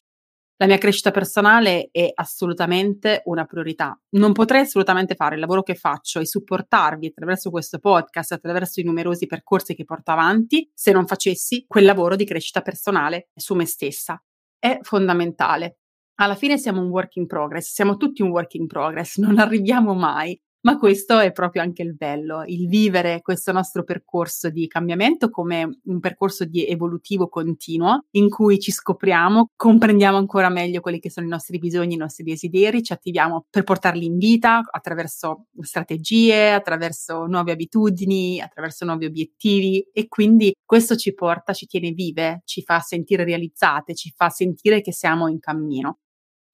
La 0.61 0.67
mia 0.67 0.77
crescita 0.77 1.11
personale 1.11 1.87
è 1.89 2.11
assolutamente 2.13 3.21
una 3.25 3.45
priorità. 3.45 3.97
Non 4.17 4.33
potrei 4.33 4.59
assolutamente 4.59 5.15
fare 5.15 5.35
il 5.35 5.39
lavoro 5.39 5.63
che 5.63 5.73
faccio 5.73 6.19
e 6.19 6.25
supportarvi 6.25 7.07
attraverso 7.07 7.49
questo 7.49 7.79
podcast, 7.79 8.33
attraverso 8.33 8.81
i 8.81 8.83
numerosi 8.83 9.25
percorsi 9.25 9.73
che 9.73 9.85
porto 9.85 10.11
avanti, 10.11 10.69
se 10.73 10.91
non 10.91 11.07
facessi 11.07 11.63
quel 11.65 11.85
lavoro 11.85 12.17
di 12.17 12.25
crescita 12.25 12.61
personale 12.61 13.29
su 13.35 13.55
me 13.55 13.65
stessa. 13.65 14.21
È 14.57 14.79
fondamentale. 14.81 15.77
Alla 16.15 16.35
fine 16.35 16.57
siamo 16.57 16.81
un 16.81 16.89
work 16.89 17.15
in 17.15 17.25
progress, 17.25 17.71
siamo 17.71 17.95
tutti 17.95 18.21
un 18.21 18.27
work 18.27 18.55
in 18.55 18.67
progress, 18.67 19.15
non 19.15 19.39
arriviamo 19.39 19.93
mai. 19.93 20.37
Ma 20.61 20.77
questo 20.77 21.19
è 21.19 21.31
proprio 21.31 21.61
anche 21.61 21.83
il 21.83 21.95
bello, 21.95 22.43
il 22.45 22.67
vivere 22.67 23.21
questo 23.21 23.53
nostro 23.53 23.85
percorso 23.85 24.49
di 24.49 24.67
cambiamento 24.67 25.29
come 25.29 25.79
un 25.85 26.01
percorso 26.01 26.43
di 26.43 26.67
evolutivo 26.67 27.29
continuo 27.29 28.03
in 28.11 28.27
cui 28.29 28.59
ci 28.59 28.71
scopriamo, 28.71 29.51
comprendiamo 29.55 30.17
ancora 30.17 30.49
meglio 30.49 30.81
quelli 30.81 30.99
che 30.99 31.09
sono 31.09 31.25
i 31.25 31.29
nostri 31.29 31.59
bisogni, 31.59 31.93
i 31.93 31.97
nostri 31.97 32.25
desideri, 32.25 32.83
ci 32.83 32.91
attiviamo 32.91 33.45
per 33.49 33.63
portarli 33.63 34.03
in 34.03 34.17
vita 34.17 34.61
attraverso 34.69 35.45
strategie, 35.61 36.51
attraverso 36.51 37.25
nuove 37.25 37.53
abitudini, 37.53 38.41
attraverso 38.41 38.83
nuovi 38.83 39.05
obiettivi 39.05 39.87
e 39.93 40.09
quindi 40.09 40.53
questo 40.65 40.97
ci 40.97 41.13
porta, 41.13 41.53
ci 41.53 41.67
tiene 41.67 41.91
vive, 41.91 42.41
ci 42.43 42.63
fa 42.63 42.81
sentire 42.81 43.23
realizzate, 43.23 43.95
ci 43.95 44.11
fa 44.13 44.29
sentire 44.29 44.81
che 44.81 44.91
siamo 44.91 45.29
in 45.29 45.39
cammino. 45.39 45.99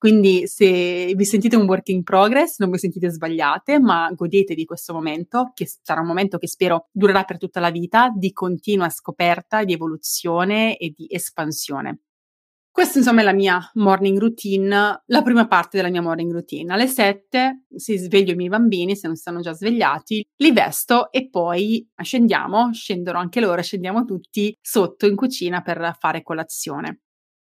Quindi 0.06 0.46
se 0.46 1.16
vi 1.16 1.26
sentite 1.26 1.56
un 1.56 1.66
work 1.66 1.88
in 1.88 2.04
progress, 2.04 2.60
non 2.60 2.70
vi 2.70 2.78
sentite 2.78 3.10
sbagliate, 3.10 3.80
ma 3.80 4.08
godete 4.14 4.54
di 4.54 4.64
questo 4.64 4.94
momento, 4.94 5.50
che 5.56 5.68
sarà 5.82 6.02
un 6.02 6.06
momento 6.06 6.38
che 6.38 6.48
spero 6.48 6.90
durerà 6.92 7.24
per 7.24 7.40
tutta 7.40 7.60
la 7.60 7.72
vita, 7.72 8.14
di 8.16 8.32
continua 8.32 8.88
scoperta, 8.90 9.64
di 9.64 9.74
evoluzione 9.74 10.78
e 10.78 10.94
di 10.96 11.08
espansione. 11.10 12.02
Questa 12.70 13.00
insomma 13.00 13.22
è 13.22 13.24
la 13.24 13.34
mia 13.34 13.60
morning 13.74 14.20
routine, 14.20 15.02
la 15.04 15.22
prima 15.24 15.48
parte 15.48 15.78
della 15.78 15.90
mia 15.90 16.04
morning 16.04 16.32
routine. 16.32 16.72
Alle 16.72 16.86
7 16.86 17.64
si 17.76 17.98
sveglio 17.98 18.34
i 18.34 18.36
miei 18.36 18.50
bambini, 18.50 18.96
se 18.96 19.08
non 19.08 19.16
stanno 19.16 19.40
già 19.40 19.54
svegliati, 19.54 20.24
li 20.36 20.52
vesto 20.52 21.12
e 21.12 21.30
poi 21.30 21.90
scendiamo, 22.00 22.72
scendono 22.74 23.18
anche 23.18 23.40
loro, 23.40 23.60
scendiamo 23.60 24.06
tutti 24.06 24.56
sotto 24.62 25.08
in 25.08 25.16
cucina 25.16 25.64
per 25.64 25.96
fare 25.98 26.22
colazione. 26.22 27.05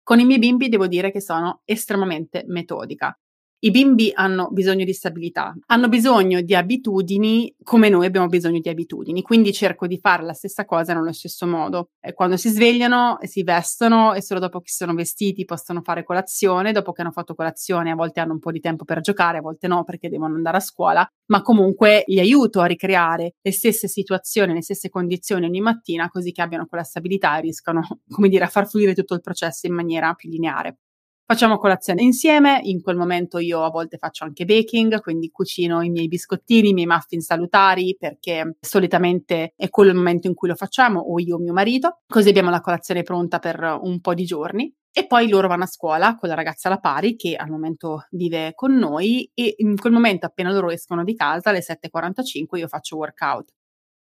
Con 0.06 0.18
i 0.18 0.24
miei 0.24 0.40
bimbi 0.40 0.68
devo 0.68 0.88
dire 0.88 1.12
che 1.12 1.20
sono 1.20 1.62
estremamente 1.64 2.44
metodica. 2.48 3.16
I 3.64 3.70
bimbi 3.70 4.10
hanno 4.12 4.48
bisogno 4.50 4.84
di 4.84 4.92
stabilità, 4.92 5.54
hanno 5.66 5.88
bisogno 5.88 6.40
di 6.40 6.52
abitudini 6.52 7.54
come 7.62 7.88
noi 7.88 8.06
abbiamo 8.06 8.26
bisogno 8.26 8.58
di 8.58 8.68
abitudini, 8.68 9.22
quindi 9.22 9.52
cerco 9.52 9.86
di 9.86 9.98
fare 9.98 10.24
la 10.24 10.32
stessa 10.32 10.64
cosa 10.64 10.94
nello 10.94 11.12
stesso 11.12 11.46
modo. 11.46 11.90
E 12.00 12.12
quando 12.12 12.36
si 12.36 12.48
svegliano, 12.48 13.18
si 13.22 13.44
vestono 13.44 14.14
e 14.14 14.20
solo 14.20 14.40
dopo 14.40 14.58
che 14.58 14.68
si 14.68 14.78
sono 14.78 14.94
vestiti 14.94 15.44
possono 15.44 15.80
fare 15.80 16.02
colazione, 16.02 16.72
dopo 16.72 16.90
che 16.90 17.02
hanno 17.02 17.12
fatto 17.12 17.36
colazione 17.36 17.92
a 17.92 17.94
volte 17.94 18.18
hanno 18.18 18.32
un 18.32 18.40
po' 18.40 18.50
di 18.50 18.58
tempo 18.58 18.84
per 18.84 19.00
giocare, 19.00 19.38
a 19.38 19.42
volte 19.42 19.68
no 19.68 19.84
perché 19.84 20.08
devono 20.08 20.34
andare 20.34 20.56
a 20.56 20.60
scuola, 20.60 21.08
ma 21.26 21.40
comunque 21.42 22.02
li 22.08 22.18
aiuto 22.18 22.58
a 22.62 22.66
ricreare 22.66 23.34
le 23.40 23.52
stesse 23.52 23.86
situazioni, 23.86 24.54
le 24.54 24.62
stesse 24.62 24.88
condizioni 24.88 25.44
ogni 25.44 25.60
mattina 25.60 26.08
così 26.08 26.32
che 26.32 26.42
abbiano 26.42 26.66
quella 26.66 26.82
stabilità 26.82 27.38
e 27.38 27.42
riescano, 27.42 27.80
come 28.10 28.28
dire, 28.28 28.42
a 28.42 28.48
far 28.48 28.68
fluire 28.68 28.92
tutto 28.92 29.14
il 29.14 29.20
processo 29.20 29.68
in 29.68 29.74
maniera 29.74 30.14
più 30.14 30.28
lineare. 30.28 30.78
Facciamo 31.24 31.56
colazione 31.56 32.02
insieme, 32.02 32.60
in 32.62 32.82
quel 32.82 32.96
momento 32.96 33.38
io 33.38 33.62
a 33.64 33.70
volte 33.70 33.96
faccio 33.96 34.24
anche 34.24 34.44
baking, 34.44 35.00
quindi 35.00 35.30
cucino 35.30 35.80
i 35.80 35.88
miei 35.88 36.06
biscottini, 36.06 36.70
i 36.70 36.72
miei 36.74 36.86
muffin 36.86 37.20
salutari, 37.20 37.96
perché 37.98 38.56
solitamente 38.60 39.54
è 39.56 39.70
quello 39.70 39.90
il 39.90 39.96
momento 39.96 40.26
in 40.26 40.34
cui 40.34 40.48
lo 40.48 40.54
facciamo, 40.54 41.00
o 41.00 41.18
io 41.18 41.36
o 41.36 41.38
mio 41.38 41.54
marito, 41.54 42.00
così 42.06 42.28
abbiamo 42.28 42.50
la 42.50 42.60
colazione 42.60 43.02
pronta 43.02 43.38
per 43.38 43.78
un 43.80 44.00
po' 44.00 44.12
di 44.14 44.24
giorni. 44.24 44.74
E 44.94 45.06
poi 45.06 45.26
loro 45.30 45.48
vanno 45.48 45.62
a 45.62 45.66
scuola 45.66 46.16
con 46.16 46.28
la 46.28 46.34
ragazza 46.34 46.68
alla 46.68 46.76
pari 46.76 47.16
che 47.16 47.34
al 47.34 47.48
momento 47.48 48.06
vive 48.10 48.52
con 48.54 48.74
noi 48.74 49.30
e 49.32 49.54
in 49.56 49.74
quel 49.78 49.92
momento 49.92 50.26
appena 50.26 50.52
loro 50.52 50.70
escono 50.70 51.02
di 51.02 51.14
casa 51.14 51.48
alle 51.48 51.60
7.45 51.60 52.58
io 52.58 52.68
faccio 52.68 52.96
workout. 52.96 53.52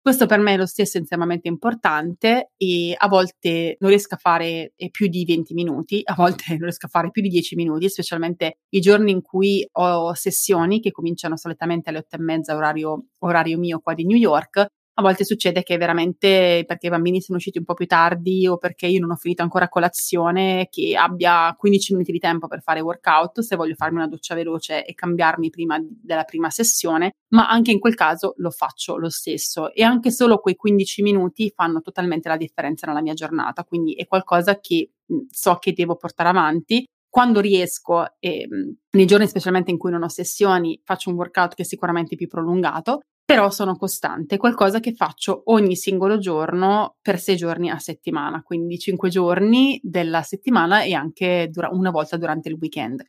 Questo 0.03 0.25
per 0.25 0.39
me 0.39 0.53
è 0.55 0.58
lo 0.58 0.65
stesso 0.65 0.98
estremamente 0.98 1.48
importante 1.48 2.53
e 2.58 2.96
a 2.98 3.08
volte 3.08 3.75
non 3.81 3.91
riesco 3.91 4.15
a 4.15 4.17
fare 4.17 4.74
più 4.89 5.05
di 5.08 5.24
20 5.25 5.53
minuti, 5.53 6.01
a 6.03 6.15
volte 6.15 6.46
non 6.53 6.62
riesco 6.62 6.88
a 6.88 6.89
fare 6.89 7.12
più 7.12 7.22
di 7.22 7.29
10 7.29 7.55
minuti, 7.55 7.88
specialmente 7.88 8.58
i 8.70 8.79
giorni 8.79 9.12
in 9.12 9.22
cui 9.22 9.63
ho 9.74 10.12
sessioni 10.15 10.79
che 10.79 10.89
cominciano 10.89 11.38
solitamente 11.38 11.89
alle 11.89 12.00
8 12.00 12.15
e 12.15 12.20
mezza 12.20 12.55
orario, 12.55 13.05
orario 13.20 13.60
mio 13.60 13.79
qua 13.79 13.93
di 13.93 14.03
New 14.05 14.17
York 14.17 14.65
a 14.93 15.01
volte 15.01 15.24
succede 15.24 15.63
che 15.63 15.77
veramente 15.77 16.63
perché 16.67 16.88
i 16.88 16.89
bambini 16.89 17.21
sono 17.21 17.38
usciti 17.38 17.57
un 17.57 17.63
po' 17.63 17.74
più 17.74 17.86
tardi 17.86 18.48
o 18.48 18.57
perché 18.57 18.88
io 18.88 19.00
non 19.00 19.12
ho 19.12 19.15
finito 19.15 19.41
ancora 19.41 19.69
colazione, 19.69 20.67
che 20.69 20.95
abbia 20.95 21.55
15 21.57 21.93
minuti 21.93 22.12
di 22.12 22.19
tempo 22.19 22.48
per 22.48 22.62
fare 22.62 22.81
workout 22.81 23.39
se 23.39 23.55
voglio 23.55 23.75
farmi 23.75 23.98
una 23.98 24.07
doccia 24.07 24.36
veloce 24.36 24.86
e 24.86 24.93
cambiarmi 24.93 25.50
prima 25.50 25.77
della 25.81 26.24
prima 26.24 26.50
sessione, 26.50 27.13
ma 27.29 27.48
anche 27.50 27.71
in 27.71 27.79
quel 27.79 27.95
caso 27.95 28.33
lo 28.38 28.50
faccio 28.50 28.98
lo 28.98 29.10
stesso. 29.10 29.74
E 29.74 29.83
anche 29.83 30.12
solo 30.12 30.39
quei 30.39 30.55
15 30.55 31.01
minuti 31.01 31.51
fanno 31.55 31.81
totalmente 31.81 32.27
la 32.27 32.38
differenza 32.38 32.86
nella 32.88 33.01
mia 33.01 33.13
giornata, 33.13 33.63
quindi 33.63 33.93
è 33.93 34.05
qualcosa 34.07 34.60
che 34.60 34.91
so 35.29 35.55
che 35.55 35.74
devo 35.74 35.95
portare 35.95 36.29
avanti. 36.29 36.86
Quando 37.10 37.41
riesco, 37.41 38.05
e, 38.19 38.48
nei 38.91 39.05
giorni 39.05 39.27
specialmente 39.27 39.69
in 39.69 39.77
cui 39.77 39.91
non 39.91 40.03
ho 40.03 40.07
sessioni, 40.07 40.79
faccio 40.83 41.10
un 41.10 41.17
workout 41.17 41.55
che 41.55 41.63
è 41.63 41.65
sicuramente 41.65 42.15
più 42.15 42.27
prolungato, 42.27 43.01
però 43.31 43.50
sono 43.50 43.77
costante, 43.77 44.35
qualcosa 44.35 44.81
che 44.81 44.93
faccio 44.93 45.43
ogni 45.45 45.77
singolo 45.77 46.17
giorno 46.17 46.97
per 47.01 47.17
sei 47.17 47.38
giorni 47.38 47.69
a 47.69 47.79
settimana, 47.79 48.43
quindi 48.43 48.77
cinque 48.77 49.07
giorni 49.07 49.79
della 49.81 50.21
settimana 50.21 50.81
e 50.81 50.93
anche 50.93 51.47
dura- 51.50 51.69
una 51.71 51.91
volta 51.91 52.17
durante 52.17 52.50
il 52.50 52.57
weekend. 52.59 53.01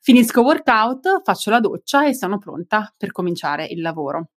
Finisco 0.00 0.40
workout, 0.40 1.20
faccio 1.22 1.50
la 1.50 1.60
doccia 1.60 2.06
e 2.06 2.14
sono 2.14 2.38
pronta 2.38 2.90
per 2.96 3.12
cominciare 3.12 3.66
il 3.66 3.82
lavoro. 3.82 4.30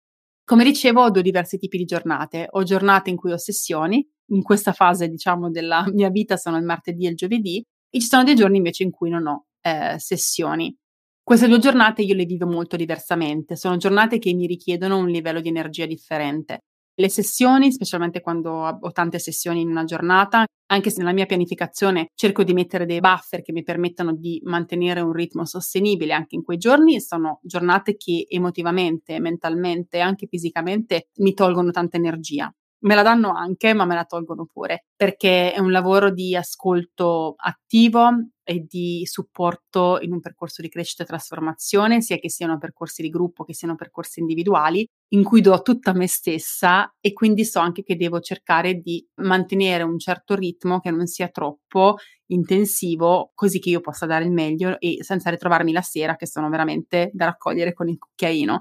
Come 0.44 0.64
dicevo, 0.64 1.04
ho 1.04 1.12
due 1.12 1.22
diversi 1.22 1.60
tipi 1.60 1.78
di 1.78 1.86
giornate. 1.86 2.48
Ho 2.50 2.64
giornate 2.64 3.12
in 3.12 3.16
cui 3.16 3.32
ho 3.32 3.38
sessioni, 3.38 4.04
in 4.32 4.42
questa 4.42 4.72
fase, 4.72 5.08
diciamo, 5.08 5.52
della 5.52 5.86
mia 5.94 6.10
vita 6.10 6.36
sono 6.36 6.58
il 6.58 6.64
martedì 6.64 7.06
e 7.06 7.10
il 7.10 7.16
giovedì, 7.16 7.64
e 7.92 8.00
ci 8.00 8.08
sono 8.08 8.24
dei 8.24 8.34
giorni 8.34 8.58
invece 8.58 8.82
in 8.82 8.90
cui 8.90 9.12
non 9.12 9.28
ho 9.28 9.46
eh, 9.62 10.00
sessioni. 10.00 10.76
Queste 11.28 11.50
due 11.50 11.60
giornate 11.60 12.04
io 12.04 12.14
le 12.16 12.24
vivo 12.24 12.48
molto 12.48 12.78
diversamente, 12.78 13.58
sono 13.58 13.76
giornate 13.76 14.18
che 14.18 14.34
mi 14.34 14.48
richiedono 14.48 14.98
un 14.98 15.10
livello 15.10 15.42
di 15.42 15.50
energia 15.50 15.86
differente. 15.86 16.62
Le 16.96 17.10
sessioni, 17.10 17.70
specialmente 17.74 18.22
quando 18.22 18.50
ho 18.80 18.92
tante 18.94 19.20
sessioni 19.20 19.60
in 19.60 19.68
una 19.70 19.84
giornata, 19.84 20.46
anche 20.68 20.90
se 20.90 21.00
nella 21.00 21.12
mia 21.12 21.26
pianificazione 21.26 22.08
cerco 22.16 22.44
di 22.46 22.54
mettere 22.54 22.86
dei 22.86 23.02
buffer 23.02 23.42
che 23.42 23.52
mi 23.52 23.64
permettano 23.64 24.14
di 24.16 24.40
mantenere 24.46 25.02
un 25.02 25.12
ritmo 25.12 25.44
sostenibile 25.46 26.14
anche 26.14 26.36
in 26.36 26.44
quei 26.44 26.58
giorni, 26.58 27.02
sono 27.02 27.40
giornate 27.44 27.98
che 27.98 28.26
emotivamente, 28.30 29.20
mentalmente 29.20 29.98
e 29.98 30.00
anche 30.00 30.28
fisicamente 30.28 31.10
mi 31.18 31.34
tolgono 31.34 31.72
tanta 31.72 31.98
energia. 31.98 32.50
Me 32.88 32.96
la 32.96 33.02
danno 33.02 33.32
anche, 33.34 33.74
ma 33.74 33.84
me 33.84 33.96
la 33.96 34.06
tolgono 34.06 34.46
pure, 34.52 34.86
perché 34.96 35.52
è 35.52 35.60
un 35.60 35.72
lavoro 35.72 36.10
di 36.10 36.36
ascolto 36.38 37.34
attivo 37.38 38.08
e 38.44 38.66
di 38.66 39.02
supporto 39.06 40.00
in 40.00 40.14
un 40.14 40.22
percorso 40.22 40.62
di 40.62 40.70
crescita 40.70 41.04
e 41.04 41.06
trasformazione, 41.06 42.02
sia 42.02 42.16
che 42.18 42.30
siano 42.30 42.58
percorsi 42.58 43.02
di 43.02 43.10
gruppo 43.10 43.44
che 43.44 43.54
siano 43.54 43.76
percorsi 43.76 44.22
individuali, 44.22 44.88
in 45.10 45.24
cui 45.26 45.42
do 45.42 45.62
tutta 45.64 45.92
me 45.94 46.08
stessa 46.08 46.90
e 47.02 47.12
quindi 47.12 47.44
so 47.44 47.60
anche 47.60 47.84
che 47.84 47.98
devo 47.98 48.22
cercare 48.22 48.76
di 48.76 49.06
mantenere 49.16 49.84
un 49.84 50.00
certo 50.00 50.34
ritmo 50.36 50.80
che 50.80 50.90
non 50.90 51.08
sia 51.08 51.28
troppo 51.28 51.98
intensivo, 52.28 53.32
così 53.34 53.60
che 53.60 53.70
io 53.70 53.82
possa 53.82 54.06
dare 54.06 54.24
il 54.24 54.32
meglio 54.32 54.80
e 54.80 55.00
senza 55.04 55.30
ritrovarmi 55.30 55.74
la 55.74 55.82
sera 55.82 56.16
che 56.16 56.26
sono 56.28 56.48
veramente 56.50 57.10
da 57.14 57.26
raccogliere 57.26 57.74
con 57.74 57.90
il 57.90 57.98
cucchiaino. 57.98 58.60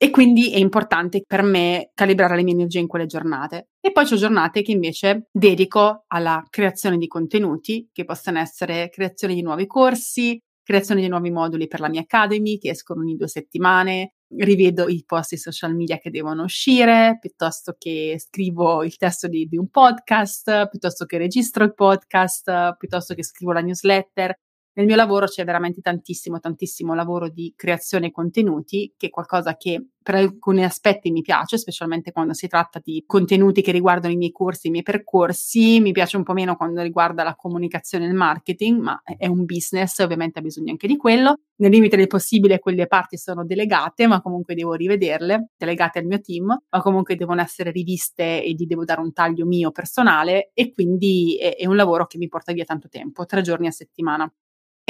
E 0.00 0.10
quindi 0.10 0.52
è 0.52 0.58
importante 0.58 1.24
per 1.26 1.42
me 1.42 1.90
calibrare 1.92 2.36
le 2.36 2.44
mie 2.44 2.54
energie 2.54 2.78
in 2.78 2.86
quelle 2.86 3.06
giornate. 3.06 3.70
E 3.80 3.90
poi 3.90 4.04
ho 4.04 4.16
giornate 4.16 4.62
che 4.62 4.70
invece 4.70 5.26
dedico 5.32 6.04
alla 6.06 6.44
creazione 6.48 6.98
di 6.98 7.08
contenuti, 7.08 7.88
che 7.92 8.04
possono 8.04 8.38
essere 8.38 8.90
creazione 8.90 9.34
di 9.34 9.42
nuovi 9.42 9.66
corsi, 9.66 10.40
creazione 10.62 11.00
di 11.00 11.08
nuovi 11.08 11.30
moduli 11.30 11.66
per 11.66 11.80
la 11.80 11.88
mia 11.88 12.02
Academy, 12.02 12.58
che 12.58 12.70
escono 12.70 13.00
ogni 13.00 13.16
due 13.16 13.26
settimane, 13.26 14.12
rivedo 14.36 14.86
i 14.88 15.02
post 15.04 15.34
social 15.34 15.74
media 15.74 15.98
che 15.98 16.10
devono 16.10 16.44
uscire, 16.44 17.16
piuttosto 17.20 17.74
che 17.76 18.16
scrivo 18.18 18.84
il 18.84 18.96
testo 18.96 19.26
di, 19.26 19.46
di 19.46 19.56
un 19.56 19.68
podcast, 19.68 20.68
piuttosto 20.68 21.06
che 21.06 21.18
registro 21.18 21.64
il 21.64 21.74
podcast, 21.74 22.76
piuttosto 22.76 23.14
che 23.14 23.24
scrivo 23.24 23.52
la 23.52 23.62
newsletter. 23.62 24.38
Nel 24.78 24.86
mio 24.86 24.94
lavoro 24.94 25.26
c'è 25.26 25.44
veramente 25.44 25.80
tantissimo, 25.80 26.38
tantissimo 26.38 26.94
lavoro 26.94 27.28
di 27.28 27.52
creazione 27.56 28.12
contenuti, 28.12 28.94
che 28.96 29.08
è 29.08 29.10
qualcosa 29.10 29.56
che 29.56 29.88
per 30.00 30.14
alcuni 30.14 30.62
aspetti 30.62 31.10
mi 31.10 31.20
piace, 31.20 31.58
specialmente 31.58 32.12
quando 32.12 32.32
si 32.32 32.46
tratta 32.46 32.80
di 32.80 33.02
contenuti 33.04 33.60
che 33.60 33.72
riguardano 33.72 34.14
i 34.14 34.16
miei 34.16 34.30
corsi, 34.30 34.68
i 34.68 34.70
miei 34.70 34.84
percorsi, 34.84 35.80
mi 35.80 35.90
piace 35.90 36.16
un 36.16 36.22
po' 36.22 36.32
meno 36.32 36.54
quando 36.54 36.80
riguarda 36.80 37.24
la 37.24 37.34
comunicazione 37.34 38.04
e 38.04 38.08
il 38.08 38.14
marketing, 38.14 38.80
ma 38.80 39.02
è 39.02 39.26
un 39.26 39.44
business, 39.46 39.98
ovviamente 39.98 40.38
ha 40.38 40.42
bisogno 40.42 40.70
anche 40.70 40.86
di 40.86 40.96
quello. 40.96 41.34
Nel 41.56 41.72
limite 41.72 41.96
del 41.96 42.06
possibile 42.06 42.60
quelle 42.60 42.86
parti 42.86 43.18
sono 43.18 43.44
delegate, 43.44 44.06
ma 44.06 44.22
comunque 44.22 44.54
devo 44.54 44.74
rivederle, 44.74 45.48
delegate 45.56 45.98
al 45.98 46.04
mio 46.04 46.20
team, 46.20 46.46
ma 46.46 46.80
comunque 46.80 47.16
devono 47.16 47.40
essere 47.40 47.72
riviste 47.72 48.44
e 48.44 48.52
gli 48.52 48.64
devo 48.64 48.84
dare 48.84 49.00
un 49.00 49.12
taglio 49.12 49.44
mio 49.44 49.72
personale 49.72 50.52
e 50.54 50.72
quindi 50.72 51.36
è, 51.36 51.56
è 51.56 51.66
un 51.66 51.74
lavoro 51.74 52.06
che 52.06 52.16
mi 52.16 52.28
porta 52.28 52.52
via 52.52 52.64
tanto 52.64 52.88
tempo, 52.88 53.26
tre 53.26 53.42
giorni 53.42 53.66
a 53.66 53.72
settimana. 53.72 54.32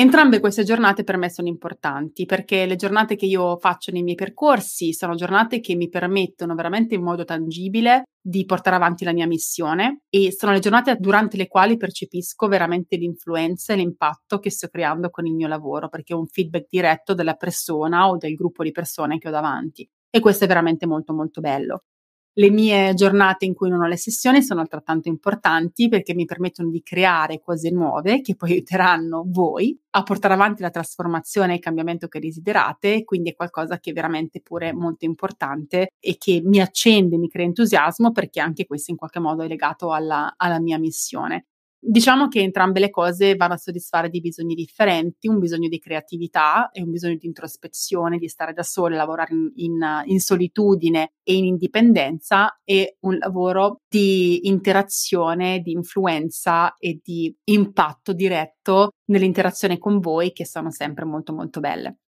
Entrambe 0.01 0.39
queste 0.39 0.63
giornate 0.63 1.03
per 1.03 1.17
me 1.17 1.29
sono 1.29 1.49
importanti 1.49 2.25
perché 2.25 2.67
le 2.67 2.77
giornate 2.77 3.17
che 3.17 3.27
io 3.27 3.57
faccio 3.57 3.91
nei 3.91 4.05
miei 4.05 4.15
percorsi 4.15 4.93
sono 4.93 5.17
giornate 5.17 5.59
che 5.59 5.75
mi 5.75 5.89
permettono 5.89 6.55
veramente 6.55 6.95
in 6.95 7.03
modo 7.03 7.25
tangibile 7.25 8.05
di 8.21 8.45
portare 8.45 8.77
avanti 8.77 9.05
la 9.05 9.13
mia 9.13 9.27
missione 9.27 10.03
e 10.09 10.31
sono 10.31 10.53
le 10.53 10.61
giornate 10.61 10.95
durante 11.01 11.37
le 11.37 11.49
quali 11.49 11.77
percepisco 11.77 12.47
veramente 12.47 12.95
l'influenza 12.95 13.73
e 13.73 13.77
l'impatto 13.79 14.39
che 14.39 14.53
sto 14.53 14.69
creando 14.69 15.11
con 15.11 15.27
il 15.27 15.35
mio 15.35 15.49
lavoro 15.49 15.89
perché 15.89 16.15
ho 16.15 16.21
un 16.21 16.29
feedback 16.29 16.69
diretto 16.71 17.13
della 17.13 17.35
persona 17.35 18.09
o 18.09 18.17
del 18.19 18.35
gruppo 18.35 18.63
di 18.63 18.71
persone 18.71 19.19
che 19.19 19.27
ho 19.27 19.33
davanti 19.33 19.85
e 20.11 20.21
questo 20.21 20.45
è 20.45 20.47
veramente 20.47 20.87
molto 20.87 21.13
molto 21.13 21.41
bello. 21.41 21.83
Le 22.39 22.51
mie 22.51 22.95
giornate 22.95 23.47
in 23.47 23.55
cui 23.55 23.69
non 23.69 23.81
ho 23.81 23.89
le 23.89 23.97
sessioni 23.97 24.43
sono 24.45 24.61
altrettanto 24.61 25.09
importanti 25.09 25.89
perché 25.89 26.15
mi 26.15 26.25
permettono 26.25 26.71
di 26.71 26.85
creare 26.85 27.41
cose 27.41 27.71
nuove 27.71 28.21
che 28.21 28.37
poi 28.37 28.53
aiuteranno 28.53 29.25
voi 29.27 29.77
a 29.91 30.05
portare 30.05 30.35
avanti 30.35 30.63
la 30.63 30.71
trasformazione 30.71 31.51
e 31.51 31.55
il 31.57 31.61
cambiamento 31.61 32.07
che 32.07 32.21
desiderate, 32.21 33.03
quindi 33.03 33.31
è 33.31 33.35
qualcosa 33.35 33.81
che 33.81 33.91
è 33.91 33.93
veramente 33.93 34.41
pure 34.41 34.73
molto 34.73 35.05
importante 35.05 35.89
e 35.99 36.17
che 36.17 36.41
mi 36.45 36.61
accende, 36.61 37.19
mi 37.19 37.29
crea 37.29 37.45
entusiasmo 37.45 38.13
perché 38.13 38.39
anche 38.39 38.67
questo 38.67 38.93
in 38.93 38.99
qualche 38.99 39.19
modo 39.19 39.43
è 39.43 39.49
legato 39.49 39.91
alla, 39.91 40.35
alla 40.37 40.61
mia 40.61 40.79
missione. 40.79 41.47
Diciamo 41.81 42.27
che 42.27 42.41
entrambe 42.41 42.81
le 42.81 42.91
cose 42.91 43.37
vanno 43.37 43.55
a 43.55 43.57
soddisfare 43.57 44.11
dei 44.11 44.21
bisogni 44.21 44.55
differenti, 44.55 45.29
un 45.29 45.39
bisogno 45.39 45.69
di 45.69 45.79
creatività 45.79 46.71
e 46.71 46.83
un 46.83 46.91
bisogno 46.91 47.15
di 47.17 47.27
introspezione, 47.27 48.19
di 48.19 48.29
stare 48.29 48.53
da 48.53 48.65
sole, 48.65 48.97
lavorare 48.97 49.33
in, 49.33 49.53
in, 49.55 50.03
in 50.07 50.19
solitudine 50.19 51.13
e 51.23 51.37
in 51.37 51.45
indipendenza 51.45 52.61
e 52.65 52.97
un 53.03 53.17
lavoro 53.19 53.83
di 53.89 54.49
interazione, 54.49 55.61
di 55.61 55.71
influenza 55.71 56.75
e 56.79 56.99
di 57.01 57.33
impatto 57.45 58.13
diretto 58.13 58.95
nell'interazione 59.07 59.79
con 59.79 60.01
voi 60.01 60.33
che 60.33 60.45
sono 60.45 60.73
sempre 60.73 61.05
molto 61.05 61.33
molto 61.33 61.61
belle. 61.61 61.99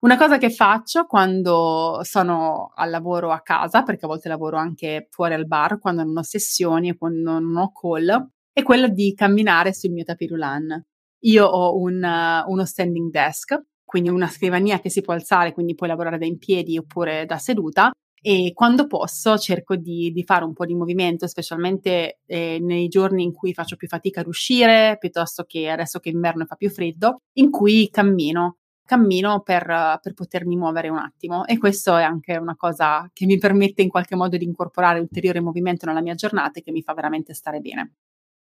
Una 0.00 0.16
cosa 0.16 0.38
che 0.38 0.50
faccio 0.50 1.06
quando 1.06 1.98
sono 2.02 2.70
al 2.76 2.88
lavoro 2.88 3.32
a 3.32 3.40
casa, 3.40 3.82
perché 3.82 4.04
a 4.04 4.08
volte 4.08 4.28
lavoro 4.28 4.56
anche 4.56 5.08
fuori 5.10 5.34
al 5.34 5.48
bar, 5.48 5.80
quando 5.80 6.04
non 6.04 6.18
ho 6.18 6.22
sessioni 6.22 6.90
e 6.90 6.96
quando 6.96 7.40
non 7.40 7.56
ho 7.56 7.72
call, 7.72 8.30
è 8.58 8.62
quella 8.64 8.88
di 8.88 9.14
camminare 9.14 9.72
sul 9.72 9.92
mio 9.92 10.02
tapirulan. 10.02 10.84
Io 11.20 11.46
ho 11.46 11.78
un, 11.78 12.02
uh, 12.02 12.50
uno 12.50 12.64
standing 12.64 13.08
desk, 13.08 13.56
quindi 13.84 14.08
una 14.08 14.26
scrivania 14.26 14.80
che 14.80 14.90
si 14.90 15.00
può 15.00 15.14
alzare, 15.14 15.52
quindi 15.52 15.76
puoi 15.76 15.88
lavorare 15.88 16.18
da 16.18 16.26
in 16.26 16.38
piedi 16.38 16.76
oppure 16.76 17.24
da 17.24 17.38
seduta. 17.38 17.92
E 18.20 18.50
quando 18.54 18.88
posso 18.88 19.38
cerco 19.38 19.76
di, 19.76 20.10
di 20.10 20.24
fare 20.24 20.44
un 20.44 20.54
po' 20.54 20.66
di 20.66 20.74
movimento, 20.74 21.28
specialmente 21.28 22.18
eh, 22.26 22.58
nei 22.60 22.88
giorni 22.88 23.22
in 23.22 23.32
cui 23.32 23.54
faccio 23.54 23.76
più 23.76 23.86
fatica 23.86 24.22
ad 24.22 24.26
uscire, 24.26 24.96
piuttosto 24.98 25.44
che 25.44 25.68
adesso 25.68 26.00
che 26.00 26.08
inverno 26.08 26.44
fa 26.44 26.56
più 26.56 26.68
freddo, 26.68 27.18
in 27.34 27.50
cui 27.50 27.88
cammino 27.90 28.56
cammino 28.88 29.42
per, 29.42 29.66
per, 30.00 30.14
potermi 30.14 30.56
muovere 30.56 30.88
un 30.88 30.96
attimo 30.96 31.44
e 31.44 31.58
questo 31.58 31.94
è 31.98 32.02
anche 32.02 32.38
una 32.38 32.56
cosa 32.56 33.08
che 33.12 33.26
mi 33.26 33.36
permette 33.36 33.82
in 33.82 33.90
qualche 33.90 34.16
modo 34.16 34.38
di 34.38 34.44
incorporare 34.46 34.98
ulteriore 34.98 35.40
movimento 35.42 35.84
nella 35.84 36.00
mia 36.00 36.14
giornata 36.14 36.58
e 36.58 36.62
che 36.62 36.72
mi 36.72 36.80
fa 36.80 36.94
veramente 36.94 37.34
stare 37.34 37.60
bene. 37.60 37.92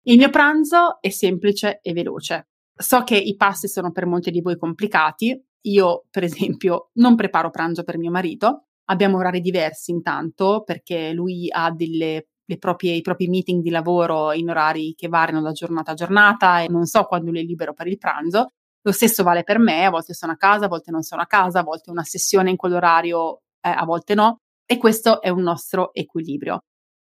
Il 0.05 0.17
mio 0.17 0.29
pranzo 0.29 0.98
è 1.00 1.07
semplice 1.10 1.79
e 1.81 1.93
veloce. 1.93 2.50
So 2.75 3.03
che 3.03 3.15
i 3.15 3.38
pasti 3.38 3.69
sono 3.69 3.93
per 3.93 4.05
molti 4.05 4.31
di 4.31 4.41
voi 4.41 4.57
complicati. 4.57 5.41
Io, 5.62 6.03
per 6.10 6.24
esempio, 6.24 6.89
non 6.95 7.15
preparo 7.15 7.50
pranzo 7.50 7.83
per 7.83 7.98
mio 7.98 8.12
marito. 8.12 8.65
Abbiamo 8.89 9.17
orari 9.17 9.39
diversi 9.39 9.91
intanto 9.91 10.63
perché 10.65 11.13
lui 11.13 11.48
ha 11.50 11.72
delle, 11.72 12.27
proprie, 12.60 12.95
i 12.95 13.01
propri 13.01 13.29
meeting 13.29 13.62
di 13.62 13.69
lavoro 13.69 14.33
in 14.33 14.50
orari 14.50 14.93
che 14.93 15.07
variano 15.07 15.41
da 15.41 15.53
giornata 15.53 15.91
a 15.91 15.95
giornata 15.95 16.62
e 16.62 16.67
non 16.67 16.86
so 16.86 17.05
quando 17.05 17.31
lui 17.31 17.39
è 17.39 17.43
libero 17.43 17.72
per 17.72 17.88
il 17.88 17.98
pranzo. 17.98 18.48
Lo 18.81 18.91
stesso 18.91 19.24
vale 19.24 19.43
per 19.43 19.57
me, 19.57 19.86
a 19.86 19.89
volte 19.89 20.13
sono 20.13 20.33
a 20.33 20.36
casa, 20.36 20.65
a 20.65 20.67
volte 20.67 20.91
non 20.91 21.03
sono 21.03 21.22
a 21.22 21.27
casa, 21.27 21.60
a 21.60 21.63
volte 21.63 21.91
una 21.91 22.03
sessione 22.03 22.50
in 22.50 22.57
quell'orario, 22.57 23.38
eh, 23.62 23.69
a 23.69 23.86
volte 23.86 24.15
no. 24.15 24.39
E 24.65 24.77
questo 24.77 25.22
è 25.22 25.29
un 25.29 25.43
nostro 25.43 25.93
equilibrio. 25.93 26.63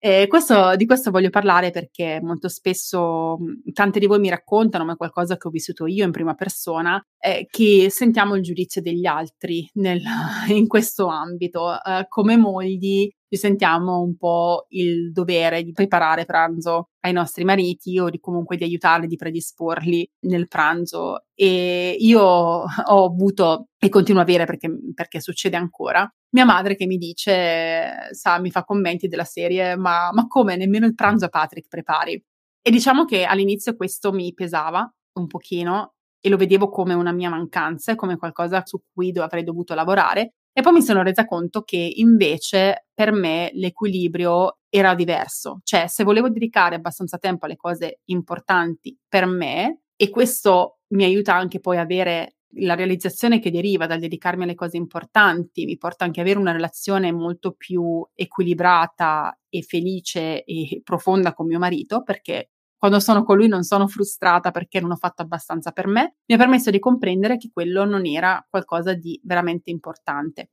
E 0.06 0.28
questo, 0.28 0.76
di 0.76 0.86
questo 0.86 1.10
voglio 1.10 1.32
parlare 1.32 1.72
perché 1.72 2.20
molto 2.22 2.48
spesso 2.48 3.40
tante 3.74 3.98
di 3.98 4.06
voi 4.06 4.20
mi 4.20 4.30
raccontano, 4.30 4.86
ma 4.86 4.94
è 4.94 4.98
qualcosa 4.98 5.36
che 5.36 5.48
ho 5.48 5.50
vissuto 5.50 5.88
io 5.88 6.06
in 6.06 6.12
prima 6.12 6.36
persona, 6.36 7.04
eh, 7.18 7.48
che 7.50 7.88
sentiamo 7.90 8.36
il 8.36 8.44
giudizio 8.44 8.84
degli 8.84 9.08
altri 9.08 9.68
nel, 9.74 10.04
in 10.54 10.68
questo 10.68 11.08
ambito. 11.08 11.74
Eh, 11.82 12.06
come 12.08 12.38
mogli 12.38 13.10
ci 13.28 13.36
sentiamo 13.36 14.00
un 14.02 14.16
po' 14.16 14.68
il 14.70 15.12
dovere 15.12 15.64
di 15.64 15.72
preparare 15.72 16.26
pranzo 16.26 16.90
ai 17.00 17.12
nostri 17.12 17.44
mariti 17.44 17.98
o 17.98 18.12
di 18.12 18.20
comunque 18.20 18.58
di 18.58 18.64
aiutarli, 18.64 19.08
di 19.08 19.16
predisporli 19.16 20.08
nel 20.28 20.48
pranzo. 20.48 21.24
E 21.34 21.96
io 22.00 22.22
ho 22.22 23.06
avuto 23.06 23.70
e 23.80 23.90
continuo 23.90 24.22
a 24.22 24.24
avere 24.24 24.46
perché, 24.46 24.70
perché 24.94 25.20
succede 25.20 25.58
ancora. 25.58 26.08
Mia 26.36 26.44
madre 26.44 26.76
che 26.76 26.86
mi 26.86 26.98
dice, 26.98 28.10
sa, 28.12 28.42
mi 28.42 28.52
fa 28.52 28.66
commenti 28.66 29.08
della 29.08 29.24
serie, 29.24 29.78
ma, 29.78 30.10
ma 30.12 30.28
come? 30.28 30.58
Nemmeno 30.58 30.86
il 30.86 30.94
pranzo 30.94 31.24
a 31.24 31.30
Patrick 31.30 31.70
prepari? 31.70 32.22
E 32.62 32.72
diciamo 32.72 33.06
che 33.06 33.24
all'inizio 33.24 33.74
questo 33.78 34.12
mi 34.12 34.34
pesava 34.34 34.86
un 35.14 35.28
pochino 35.28 35.94
e 36.20 36.28
lo 36.28 36.36
vedevo 36.36 36.68
come 36.68 36.94
una 36.94 37.14
mia 37.14 37.30
mancanza, 37.30 37.96
come 37.96 38.18
qualcosa 38.18 38.64
su 38.66 38.82
cui 38.94 39.14
avrei 39.18 39.46
dovuto 39.46 39.74
lavorare, 39.76 40.34
e 40.52 40.62
poi 40.62 40.74
mi 40.74 40.82
sono 40.82 41.04
resa 41.04 41.26
conto 41.26 41.62
che 41.62 41.94
invece 41.96 42.88
per 42.94 43.14
me 43.14 43.52
l'equilibrio 43.54 44.58
era 44.68 44.94
diverso, 44.94 45.62
cioè 45.64 45.88
se 45.88 46.04
volevo 46.04 46.30
dedicare 46.30 46.76
abbastanza 46.76 47.18
tempo 47.18 47.46
alle 47.46 47.56
cose 47.56 48.02
importanti 48.10 48.98
per 49.08 49.26
me, 49.26 49.84
e 49.96 50.10
questo 50.10 50.80
mi 50.88 51.06
aiuta 51.06 51.34
anche 51.34 51.62
poi 51.62 51.78
a 51.78 51.82
avere 51.82 52.35
la 52.58 52.76
realizzazione 52.76 53.40
che 53.40 53.52
deriva 53.52 53.88
dal 53.88 54.00
dedicarmi 54.00 54.44
alle 54.44 54.56
cose 54.56 54.78
importanti, 54.78 55.66
mi 55.66 55.78
porta 55.78 56.06
anche 56.06 56.20
ad 56.20 56.26
avere 56.26 56.40
una 56.40 56.52
relazione 56.52 57.12
molto 57.12 57.52
più 57.54 58.06
equilibrata 58.14 59.38
e 59.50 59.62
felice 59.62 60.44
e 60.44 60.82
profonda 60.84 61.34
con 61.34 61.48
mio 61.48 61.60
marito, 61.60 62.04
perché 62.04 62.50
quando 62.78 63.00
sono 63.00 63.24
con 63.24 63.38
lui 63.38 63.48
non 63.48 63.64
sono 63.64 63.88
frustrata 63.88 64.52
perché 64.52 64.80
non 64.80 64.92
ho 64.92 64.96
fatto 64.96 65.22
abbastanza 65.22 65.72
per 65.72 65.88
me, 65.88 66.18
mi 66.26 66.36
ha 66.36 66.38
permesso 66.38 66.70
di 66.70 66.80
comprendere 66.80 67.38
che 67.38 67.50
quello 67.52 67.84
non 67.86 68.06
era 68.06 68.46
qualcosa 68.50 68.94
di 68.94 69.20
veramente 69.24 69.72
importante. 69.72 70.50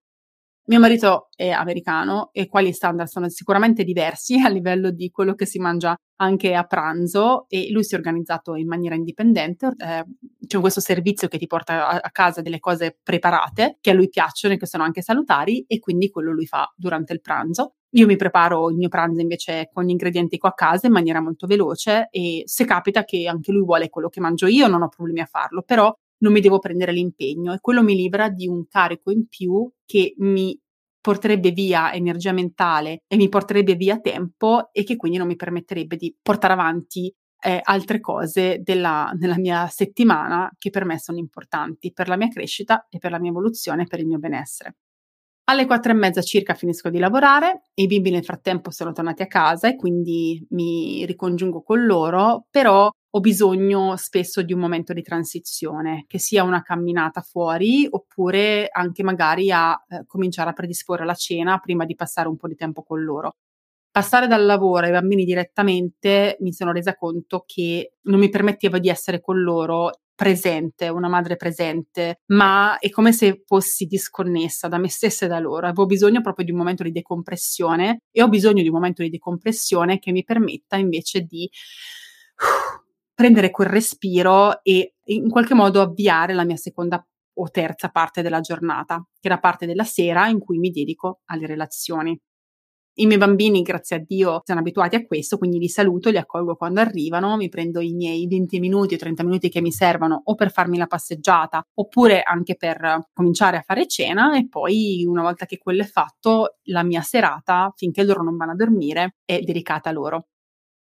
Mio 0.64 0.78
marito 0.78 1.28
è 1.34 1.48
americano 1.50 2.30
e 2.30 2.46
qua 2.46 2.62
gli 2.62 2.70
standard 2.70 3.08
sono 3.08 3.28
sicuramente 3.28 3.82
diversi 3.82 4.38
a 4.40 4.48
livello 4.48 4.90
di 4.90 5.10
quello 5.10 5.34
che 5.34 5.44
si 5.44 5.58
mangia 5.58 5.96
anche 6.16 6.54
a 6.54 6.62
pranzo 6.64 7.46
e 7.48 7.68
lui 7.72 7.82
si 7.82 7.94
è 7.94 7.98
organizzato 7.98 8.54
in 8.54 8.68
maniera 8.68 8.94
indipendente. 8.94 9.74
Eh, 9.76 10.04
c'è 10.46 10.60
questo 10.60 10.80
servizio 10.80 11.26
che 11.26 11.38
ti 11.38 11.48
porta 11.48 12.00
a, 12.00 12.10
casa 12.10 12.42
delle 12.42 12.60
cose 12.60 12.96
preparate 13.02 13.78
che 13.80 13.90
a 13.90 13.94
lui 13.94 14.08
piacciono 14.08 14.54
e 14.54 14.56
che 14.56 14.66
sono 14.66 14.84
anche 14.84 15.02
salutari 15.02 15.64
e 15.66 15.80
quindi 15.80 16.10
quello 16.10 16.32
lui 16.32 16.46
fa 16.46 16.72
durante 16.76 17.12
il 17.12 17.20
pranzo. 17.20 17.74
Io 17.94 18.06
mi 18.06 18.16
preparo 18.16 18.70
il 18.70 18.76
mio 18.76 18.88
pranzo 18.88 19.20
invece 19.20 19.68
con 19.72 19.84
gli 19.84 19.90
ingredienti 19.90 20.38
qua 20.38 20.50
a 20.50 20.54
casa 20.54 20.86
in 20.86 20.92
maniera 20.92 21.20
molto 21.20 21.46
veloce 21.46 22.08
e 22.10 22.42
se 22.46 22.64
capita 22.64 23.04
che 23.04 23.26
anche 23.26 23.50
lui 23.50 23.64
vuole 23.64 23.90
quello 23.90 24.08
che 24.08 24.20
mangio 24.20 24.46
io 24.46 24.68
non 24.68 24.82
ho 24.82 24.88
problemi 24.88 25.20
a 25.20 25.26
farlo, 25.26 25.62
però 25.62 25.92
non 26.22 26.32
mi 26.32 26.40
devo 26.40 26.58
prendere 26.58 26.92
l'impegno 26.92 27.52
e 27.52 27.58
quello 27.60 27.82
mi 27.82 27.94
libera 27.94 28.28
di 28.28 28.46
un 28.46 28.66
carico 28.66 29.10
in 29.10 29.28
più 29.28 29.70
che 29.84 30.14
mi 30.18 30.58
porterebbe 31.00 31.50
via 31.50 31.92
energia 31.92 32.32
mentale 32.32 33.02
e 33.06 33.16
mi 33.16 33.28
porterebbe 33.28 33.74
via 33.74 33.98
tempo 33.98 34.70
e 34.72 34.84
che 34.84 34.96
quindi 34.96 35.18
non 35.18 35.26
mi 35.26 35.36
permetterebbe 35.36 35.96
di 35.96 36.16
portare 36.22 36.52
avanti 36.52 37.12
eh, 37.44 37.60
altre 37.60 37.98
cose 37.98 38.60
della, 38.62 39.10
della 39.14 39.36
mia 39.36 39.66
settimana 39.66 40.48
che 40.56 40.70
per 40.70 40.84
me 40.84 40.98
sono 41.00 41.18
importanti 41.18 41.92
per 41.92 42.06
la 42.06 42.16
mia 42.16 42.28
crescita 42.28 42.86
e 42.88 42.98
per 42.98 43.10
la 43.10 43.18
mia 43.18 43.30
evoluzione 43.30 43.82
e 43.82 43.86
per 43.86 43.98
il 43.98 44.06
mio 44.06 44.18
benessere. 44.18 44.76
Alle 45.44 45.66
quattro 45.66 45.90
e 45.90 45.96
mezza 45.96 46.22
circa 46.22 46.54
finisco 46.54 46.88
di 46.88 46.98
lavorare, 46.98 47.64
i 47.74 47.86
bimbi 47.88 48.10
nel 48.10 48.24
frattempo 48.24 48.70
sono 48.70 48.92
tornati 48.92 49.22
a 49.22 49.26
casa 49.26 49.68
e 49.68 49.74
quindi 49.74 50.46
mi 50.50 51.04
ricongiungo 51.04 51.62
con 51.62 51.84
loro, 51.84 52.46
però 52.48 52.88
ho 53.14 53.20
bisogno 53.20 53.96
spesso 53.96 54.42
di 54.42 54.52
un 54.54 54.60
momento 54.60 54.92
di 54.94 55.02
transizione, 55.02 56.04
che 56.08 56.18
sia 56.18 56.44
una 56.44 56.62
camminata 56.62 57.20
fuori 57.20 57.86
oppure 57.90 58.68
anche 58.70 59.02
magari 59.02 59.50
a 59.50 59.78
eh, 59.88 60.04
cominciare 60.06 60.50
a 60.50 60.54
predisporre 60.54 61.04
la 61.04 61.14
cena 61.14 61.58
prima 61.58 61.84
di 61.84 61.94
passare 61.94 62.28
un 62.28 62.36
po' 62.36 62.48
di 62.48 62.54
tempo 62.54 62.82
con 62.82 63.02
loro. 63.02 63.34
Passare 63.90 64.26
dal 64.26 64.46
lavoro 64.46 64.86
ai 64.86 64.92
bambini 64.92 65.24
direttamente 65.24 66.38
mi 66.40 66.52
sono 66.54 66.72
resa 66.72 66.94
conto 66.94 67.44
che 67.46 67.96
non 68.02 68.18
mi 68.18 68.30
permetteva 68.30 68.78
di 68.78 68.88
essere 68.88 69.20
con 69.20 69.42
loro 69.42 69.90
presente, 70.14 70.88
una 70.88 71.08
madre 71.08 71.36
presente, 71.36 72.20
ma 72.28 72.78
è 72.78 72.88
come 72.88 73.12
se 73.12 73.42
fossi 73.44 73.84
disconnessa 73.84 74.68
da 74.68 74.78
me 74.78 74.88
stessa 74.88 75.26
e 75.26 75.28
da 75.28 75.38
loro. 75.38 75.66
Avevo 75.66 75.84
bisogno 75.84 76.22
proprio 76.22 76.46
di 76.46 76.52
un 76.52 76.58
momento 76.58 76.82
di 76.82 76.92
decompressione 76.92 77.98
e 78.10 78.22
ho 78.22 78.28
bisogno 78.28 78.62
di 78.62 78.68
un 78.68 78.74
momento 78.74 79.02
di 79.02 79.10
decompressione 79.10 79.98
che 79.98 80.12
mi 80.12 80.24
permetta 80.24 80.76
invece 80.76 81.22
di 81.22 81.50
prendere 83.22 83.52
quel 83.52 83.68
respiro 83.68 84.64
e 84.64 84.94
in 85.04 85.30
qualche 85.30 85.54
modo 85.54 85.80
avviare 85.80 86.34
la 86.34 86.44
mia 86.44 86.56
seconda 86.56 87.06
o 87.34 87.50
terza 87.50 87.88
parte 87.88 88.20
della 88.20 88.40
giornata, 88.40 88.96
che 89.20 89.28
è 89.28 89.30
la 89.30 89.38
parte 89.38 89.64
della 89.64 89.84
sera 89.84 90.26
in 90.26 90.40
cui 90.40 90.58
mi 90.58 90.70
dedico 90.70 91.20
alle 91.26 91.46
relazioni. 91.46 92.18
I 92.94 93.06
miei 93.06 93.18
bambini, 93.18 93.62
grazie 93.62 93.96
a 93.96 94.04
Dio, 94.04 94.40
sono 94.44 94.58
abituati 94.58 94.96
a 94.96 95.06
questo, 95.06 95.38
quindi 95.38 95.60
li 95.60 95.68
saluto, 95.68 96.10
li 96.10 96.16
accolgo 96.16 96.56
quando 96.56 96.80
arrivano, 96.80 97.36
mi 97.36 97.48
prendo 97.48 97.80
i 97.80 97.92
miei 97.92 98.26
20 98.26 98.58
minuti 98.58 98.94
o 98.94 98.98
30 98.98 99.22
minuti 99.22 99.48
che 99.48 99.60
mi 99.60 99.70
servono 99.70 100.20
o 100.24 100.34
per 100.34 100.50
farmi 100.50 100.76
la 100.76 100.88
passeggiata 100.88 101.64
oppure 101.74 102.22
anche 102.22 102.56
per 102.56 103.06
cominciare 103.12 103.56
a 103.56 103.62
fare 103.64 103.86
cena 103.86 104.36
e 104.36 104.48
poi 104.48 105.04
una 105.06 105.22
volta 105.22 105.46
che 105.46 105.58
quello 105.58 105.82
è 105.82 105.86
fatto, 105.86 106.56
la 106.64 106.82
mia 106.82 107.02
serata, 107.02 107.72
finché 107.76 108.02
loro 108.02 108.24
non 108.24 108.36
vanno 108.36 108.52
a 108.52 108.56
dormire, 108.56 109.18
è 109.24 109.38
dedicata 109.38 109.90
a 109.90 109.92
loro. 109.92 110.26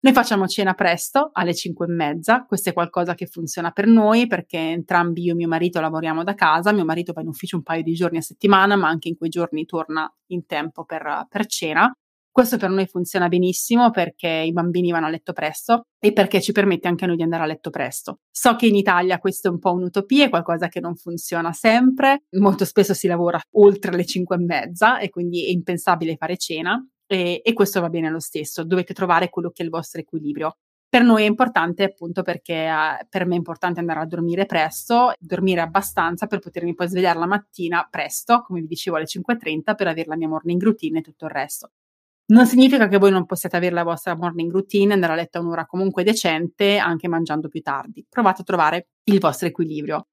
Noi 0.01 0.13
facciamo 0.13 0.47
cena 0.47 0.75
presto, 0.75 1.29
alle 1.33 1.53
5 1.53 1.85
e 1.85 1.89
mezza, 1.89 2.45
questo 2.45 2.69
è 2.69 2.73
qualcosa 2.73 3.15
che 3.15 3.25
funziona 3.25 3.71
per 3.71 3.85
noi 3.85 4.27
perché 4.27 4.57
entrambi 4.57 5.23
io 5.23 5.33
e 5.33 5.35
mio 5.35 5.49
marito 5.49 5.81
lavoriamo 5.81 6.23
da 6.23 6.35
casa, 6.35 6.71
mio 6.71 6.85
marito 6.85 7.11
va 7.11 7.19
in 7.19 7.27
ufficio 7.27 7.57
un 7.57 7.63
paio 7.63 7.83
di 7.83 7.91
giorni 7.91 8.17
a 8.17 8.21
settimana, 8.21 8.77
ma 8.77 8.87
anche 8.87 9.09
in 9.09 9.17
quei 9.17 9.29
giorni 9.29 9.65
torna 9.65 10.09
in 10.27 10.45
tempo 10.45 10.85
per, 10.85 11.25
per 11.27 11.45
cena. 11.47 11.91
Questo 12.31 12.55
per 12.55 12.69
noi 12.69 12.85
funziona 12.85 13.27
benissimo 13.27 13.89
perché 13.91 14.29
i 14.29 14.53
bambini 14.53 14.91
vanno 14.91 15.07
a 15.07 15.09
letto 15.09 15.33
presto 15.33 15.87
e 15.99 16.13
perché 16.13 16.39
ci 16.39 16.53
permette 16.53 16.87
anche 16.87 17.03
a 17.03 17.07
noi 17.07 17.17
di 17.17 17.23
andare 17.23 17.43
a 17.43 17.47
letto 17.47 17.69
presto. 17.69 18.19
So 18.31 18.55
che 18.55 18.67
in 18.67 18.75
Italia 18.75 19.17
questo 19.19 19.49
è 19.49 19.51
un 19.51 19.59
po' 19.59 19.73
un'utopia, 19.73 20.27
è 20.27 20.29
qualcosa 20.29 20.69
che 20.69 20.79
non 20.79 20.95
funziona 20.95 21.51
sempre, 21.51 22.23
molto 22.37 22.63
spesso 22.63 22.93
si 22.93 23.07
lavora 23.07 23.37
oltre 23.57 23.93
le 23.93 24.05
5 24.05 24.33
e 24.33 24.39
mezza 24.39 24.99
e 24.99 25.09
quindi 25.09 25.45
è 25.45 25.49
impensabile 25.49 26.15
fare 26.15 26.37
cena 26.37 26.81
e, 27.09 27.41
e 27.43 27.53
questo 27.53 27.81
va 27.81 27.89
bene 27.89 28.09
lo 28.11 28.19
stesso, 28.19 28.63
dovete 28.63 28.93
trovare 28.93 29.29
quello 29.29 29.49
che 29.49 29.63
è 29.63 29.65
il 29.65 29.71
vostro 29.71 29.99
equilibrio. 29.99 30.57
Per 30.87 31.03
noi 31.03 31.23
è 31.23 31.25
importante 31.25 31.83
appunto 31.83 32.21
perché 32.21 32.65
eh, 32.67 33.07
per 33.09 33.25
me 33.25 33.33
è 33.33 33.37
importante 33.37 33.79
andare 33.79 33.99
a 33.99 34.05
dormire 34.05 34.45
presto, 34.45 35.13
dormire 35.19 35.61
abbastanza 35.61 36.27
per 36.27 36.39
potermi 36.39 36.75
poi 36.75 36.87
svegliare 36.87 37.17
la 37.17 37.25
mattina 37.25 37.87
presto, 37.89 38.43
come 38.45 38.61
vi 38.61 38.67
dicevo 38.67 38.97
alle 38.97 39.05
5.30, 39.05 39.75
per 39.75 39.87
avere 39.87 40.07
la 40.07 40.17
mia 40.17 40.27
morning 40.27 40.61
routine 40.61 40.99
e 40.99 41.01
tutto 41.01 41.25
il 41.25 41.31
resto. 41.31 41.71
Non 42.27 42.45
significa 42.45 42.87
che 42.87 42.99
voi 42.99 43.09
non 43.09 43.25
possiate 43.25 43.57
avere 43.57 43.73
la 43.73 43.83
vostra 43.83 44.15
morning 44.15 44.51
routine, 44.51 44.93
andare 44.93 45.13
a 45.13 45.15
letto 45.15 45.39
a 45.39 45.41
un'ora 45.41 45.65
comunque 45.65 46.03
decente, 46.03 46.77
anche 46.77 47.07
mangiando 47.07 47.47
più 47.47 47.61
tardi. 47.61 48.05
Provate 48.07 48.41
a 48.41 48.45
trovare 48.45 48.89
il 49.05 49.19
vostro 49.19 49.47
equilibrio. 49.47 50.07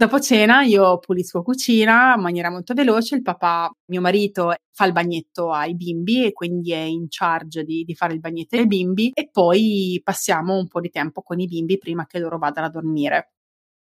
Dopo 0.00 0.20
cena 0.20 0.62
io 0.62 1.00
pulisco 1.00 1.42
cucina 1.42 2.14
in 2.14 2.22
maniera 2.22 2.50
molto 2.50 2.72
veloce, 2.72 3.16
il 3.16 3.22
papà, 3.22 3.68
mio 3.86 4.00
marito, 4.00 4.54
fa 4.70 4.84
il 4.84 4.92
bagnetto 4.92 5.50
ai 5.50 5.74
bimbi 5.74 6.24
e 6.24 6.32
quindi 6.32 6.70
è 6.70 6.76
in 6.76 7.06
charge 7.08 7.64
di, 7.64 7.82
di, 7.82 7.96
fare 7.96 8.14
il 8.14 8.20
bagnetto 8.20 8.54
ai 8.54 8.68
bimbi 8.68 9.10
e 9.12 9.28
poi 9.28 10.00
passiamo 10.04 10.56
un 10.56 10.68
po' 10.68 10.80
di 10.80 10.90
tempo 10.90 11.22
con 11.22 11.40
i 11.40 11.48
bimbi 11.48 11.78
prima 11.78 12.06
che 12.06 12.20
loro 12.20 12.38
vadano 12.38 12.68
a 12.68 12.70
dormire. 12.70 13.32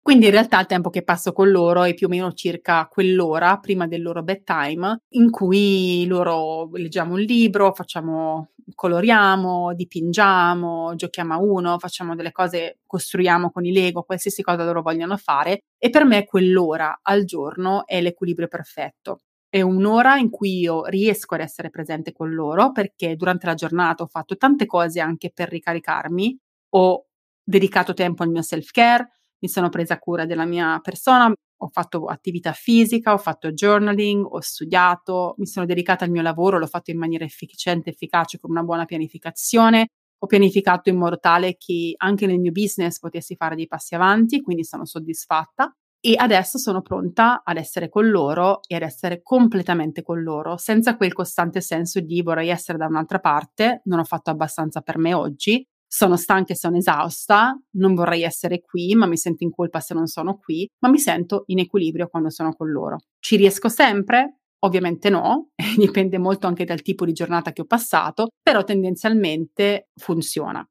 Quindi 0.05 0.27
in 0.27 0.33
realtà 0.33 0.61
il 0.61 0.67
tempo 0.67 0.91
che 0.91 1.03
passo 1.03 1.33
con 1.33 1.49
loro 1.51 1.83
è 1.85 1.95
più 1.95 2.09
o 2.09 2.11
meno 2.11 2.31
circa 2.35 2.87
quell'ora 2.91 3.57
prima 3.59 3.87
del 3.87 4.03
loro 4.03 4.23
bedtime, 4.23 4.99
in 5.15 5.31
cui 5.31 6.05
loro 6.07 6.69
leggiamo 6.75 7.15
un 7.15 7.21
libro, 7.21 7.73
facciamo, 7.73 8.51
coloriamo, 8.75 9.73
dipingiamo, 9.75 10.95
giochiamo 10.95 11.33
a 11.33 11.39
uno, 11.39 11.79
facciamo 11.79 12.15
delle 12.15 12.33
cose, 12.33 12.81
costruiamo 12.85 13.51
con 13.51 13.65
i 13.65 13.73
Lego, 13.73 14.03
qualsiasi 14.03 14.43
cosa 14.43 14.63
loro 14.65 14.83
vogliono 14.83 15.17
fare. 15.17 15.61
E 15.79 15.89
per 15.89 16.05
me 16.05 16.27
quell'ora 16.27 16.99
al 17.01 17.25
giorno 17.25 17.87
è 17.87 18.03
l'equilibrio 18.03 18.49
perfetto. 18.49 19.21
È 19.49 19.63
un'ora 19.63 20.17
in 20.19 20.29
cui 20.29 20.59
io 20.59 20.85
riesco 20.85 21.35
ad 21.35 21.41
essere 21.41 21.71
presente 21.71 22.13
con 22.13 22.31
loro 22.35 22.73
perché 22.73 23.17
durante 23.17 23.47
la 23.47 23.55
giornata 23.55 24.03
ho 24.03 24.07
fatto 24.07 24.37
tante 24.37 24.67
cose 24.67 25.01
anche 25.01 25.31
per 25.33 25.49
ricaricarmi, 25.49 26.39
ho 26.75 27.07
dedicato 27.43 27.95
tempo 27.95 28.23
al 28.23 28.29
mio 28.29 28.43
self-care, 28.43 29.09
mi 29.45 29.51
sono 29.51 29.69
presa 29.69 29.99
cura 29.99 30.25
della 30.25 30.47
mia 30.47 30.81
persona, 30.83 31.31
ho 31.31 31.69
fatto 31.71 32.07
attività 32.07 32.53
fisica, 32.53 33.13
ho 33.13 33.19
fatto 33.19 33.53
journaling, 33.53 34.25
ho 34.25 34.41
studiato, 34.41 35.35
mi 35.37 35.47
sono 35.47 35.67
dedicata 35.67 36.07
al 36.07 36.11
mio 36.11 36.23
lavoro, 36.23 36.59
l'ho 36.59 36.67
fatto 36.67 36.91
in 36.91 36.99
maniera 36.99 37.25
efficiente, 37.27 37.91
efficace, 37.91 38.39
con 38.39 38.51
una 38.51 38.63
buona 38.63 38.87
pianificazione. 38.87 39.89
Ho 40.19 40.27
pianificato 40.27 40.89
in 40.89 40.97
modo 40.97 41.19
tale 41.19 41.57
che 41.59 41.93
anche 41.99 42.27
nel 42.27 42.39
mio 42.39 42.53
business 42.53 42.99
potessi 42.99 43.37
fare 43.37 43.55
dei 43.55 43.67
passi 43.67 43.95
avanti, 43.95 44.41
quindi 44.41 44.65
sono 44.65 44.87
soddisfatta. 44.87 45.71
e 46.07 46.15
adesso 46.19 46.59
sono 46.59 46.83
pronta 46.83 47.43
ad 47.45 47.57
essere 47.57 47.89
con 47.89 48.11
loro 48.11 48.61
e 48.67 48.75
ad 48.75 48.83
essere 48.83 49.23
completamente 49.23 50.03
con 50.03 50.23
loro, 50.23 50.59
senza 50.59 50.97
quel 50.97 51.15
costante 51.15 51.63
senso 51.63 52.01
di 52.01 52.21
vorrei 52.21 52.51
essere 52.51 52.77
da 52.77 52.87
un'altra 52.87 53.21
parte, 53.21 53.81
non 53.85 54.01
ho 54.01 54.05
fatto 54.05 54.29
abbastanza 54.29 54.83
per 54.83 54.99
me 54.99 55.15
oggi, 55.15 55.67
sono 55.95 56.17
stanca 56.17 56.53
e 56.53 56.57
sono 56.57 56.77
esausta, 56.77 57.57
non 57.77 57.95
vorrei 57.95 58.25
essere 58.25 58.61
qui, 58.61 58.97
ma 58.97 59.07
mi 59.07 59.17
sento 59.17 59.45
in 59.45 59.53
colpa 59.53 59.79
se 59.79 59.95
non 59.95 60.09
sono 60.09 60.37
qui, 60.37 60.69
ma 60.81 60.89
mi 60.89 60.99
sento 60.99 61.45
in 61.47 61.61
equilibrio 61.61 62.09
quando 62.09 62.31
sono 62.31 62.53
con 62.53 62.69
loro. 62.69 62.97
Ci 63.21 63.37
riesco 63.37 63.69
sempre? 63.69 64.41
Ovviamente 64.65 65.09
no, 65.09 65.51
dipende 65.79 66.19
molto 66.19 66.49
anche 66.49 66.65
dal 66.65 66.83
tipo 66.83 67.05
di 67.05 67.13
giornata 67.13 67.53
che 67.53 67.61
ho 67.61 67.65
passato, 67.65 68.31
però 68.43 68.65
tendenzialmente 68.65 69.91
funziona. 69.95 70.69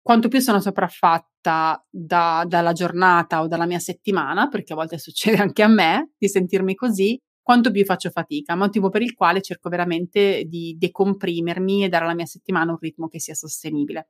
Quanto 0.00 0.28
più 0.28 0.40
sono 0.40 0.58
sopraffatta 0.58 1.84
da, 1.90 2.44
dalla 2.48 2.72
giornata 2.72 3.42
o 3.42 3.48
dalla 3.48 3.66
mia 3.66 3.78
settimana, 3.78 4.48
perché 4.48 4.72
a 4.72 4.76
volte 4.76 4.96
succede 4.98 5.36
anche 5.36 5.62
a 5.62 5.68
me 5.68 6.12
di 6.16 6.28
sentirmi 6.28 6.74
così, 6.74 7.18
quanto 7.42 7.70
più 7.70 7.84
faccio 7.84 8.08
fatica, 8.08 8.56
motivo 8.56 8.88
per 8.88 9.02
il 9.02 9.12
quale 9.12 9.42
cerco 9.42 9.68
veramente 9.68 10.44
di 10.46 10.76
decomprimermi 10.78 11.84
e 11.84 11.90
dare 11.90 12.04
alla 12.04 12.14
mia 12.14 12.24
settimana 12.24 12.70
un 12.70 12.78
ritmo 12.80 13.08
che 13.08 13.20
sia 13.20 13.34
sostenibile. 13.34 14.06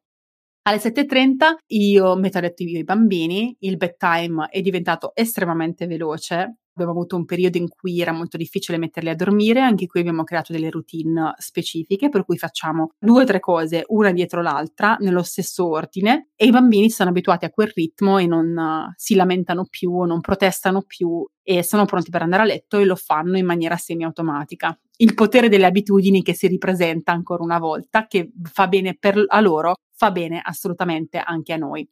Alle 0.64 0.78
7.30 0.78 1.56
io 1.70 2.14
metto 2.14 2.38
a 2.38 2.40
letto 2.40 2.62
i 2.62 2.84
bambini, 2.84 3.56
il 3.60 3.76
bedtime 3.76 4.46
è 4.48 4.60
diventato 4.60 5.10
estremamente 5.12 5.88
veloce, 5.88 6.58
Abbiamo 6.74 6.92
avuto 6.92 7.16
un 7.16 7.26
periodo 7.26 7.58
in 7.58 7.68
cui 7.68 8.00
era 8.00 8.12
molto 8.12 8.38
difficile 8.38 8.78
metterli 8.78 9.10
a 9.10 9.14
dormire, 9.14 9.60
anche 9.60 9.86
qui 9.86 10.00
abbiamo 10.00 10.24
creato 10.24 10.52
delle 10.52 10.70
routine 10.70 11.34
specifiche, 11.36 12.08
per 12.08 12.24
cui 12.24 12.38
facciamo 12.38 12.92
due 12.98 13.22
o 13.22 13.26
tre 13.26 13.40
cose 13.40 13.84
una 13.88 14.10
dietro 14.10 14.40
l'altra, 14.40 14.96
nello 15.00 15.22
stesso 15.22 15.68
ordine, 15.68 16.30
e 16.34 16.46
i 16.46 16.50
bambini 16.50 16.88
sono 16.88 17.10
abituati 17.10 17.44
a 17.44 17.50
quel 17.50 17.70
ritmo 17.74 18.16
e 18.16 18.26
non 18.26 18.90
si 18.96 19.14
lamentano 19.14 19.66
più, 19.68 20.00
non 20.02 20.20
protestano 20.20 20.80
più 20.80 21.22
e 21.42 21.62
sono 21.62 21.84
pronti 21.84 22.08
per 22.08 22.22
andare 22.22 22.42
a 22.42 22.46
letto 22.46 22.78
e 22.78 22.86
lo 22.86 22.96
fanno 22.96 23.36
in 23.36 23.44
maniera 23.44 23.76
semiautomatica. 23.76 24.78
Il 24.96 25.12
potere 25.12 25.50
delle 25.50 25.66
abitudini 25.66 26.22
che 26.22 26.34
si 26.34 26.46
ripresenta 26.46 27.12
ancora 27.12 27.42
una 27.42 27.58
volta, 27.58 28.06
che 28.06 28.32
fa 28.44 28.66
bene 28.66 28.96
per, 28.98 29.22
a 29.26 29.40
loro, 29.40 29.74
fa 29.94 30.10
bene 30.10 30.40
assolutamente 30.42 31.18
anche 31.18 31.52
a 31.52 31.56
noi. 31.56 31.86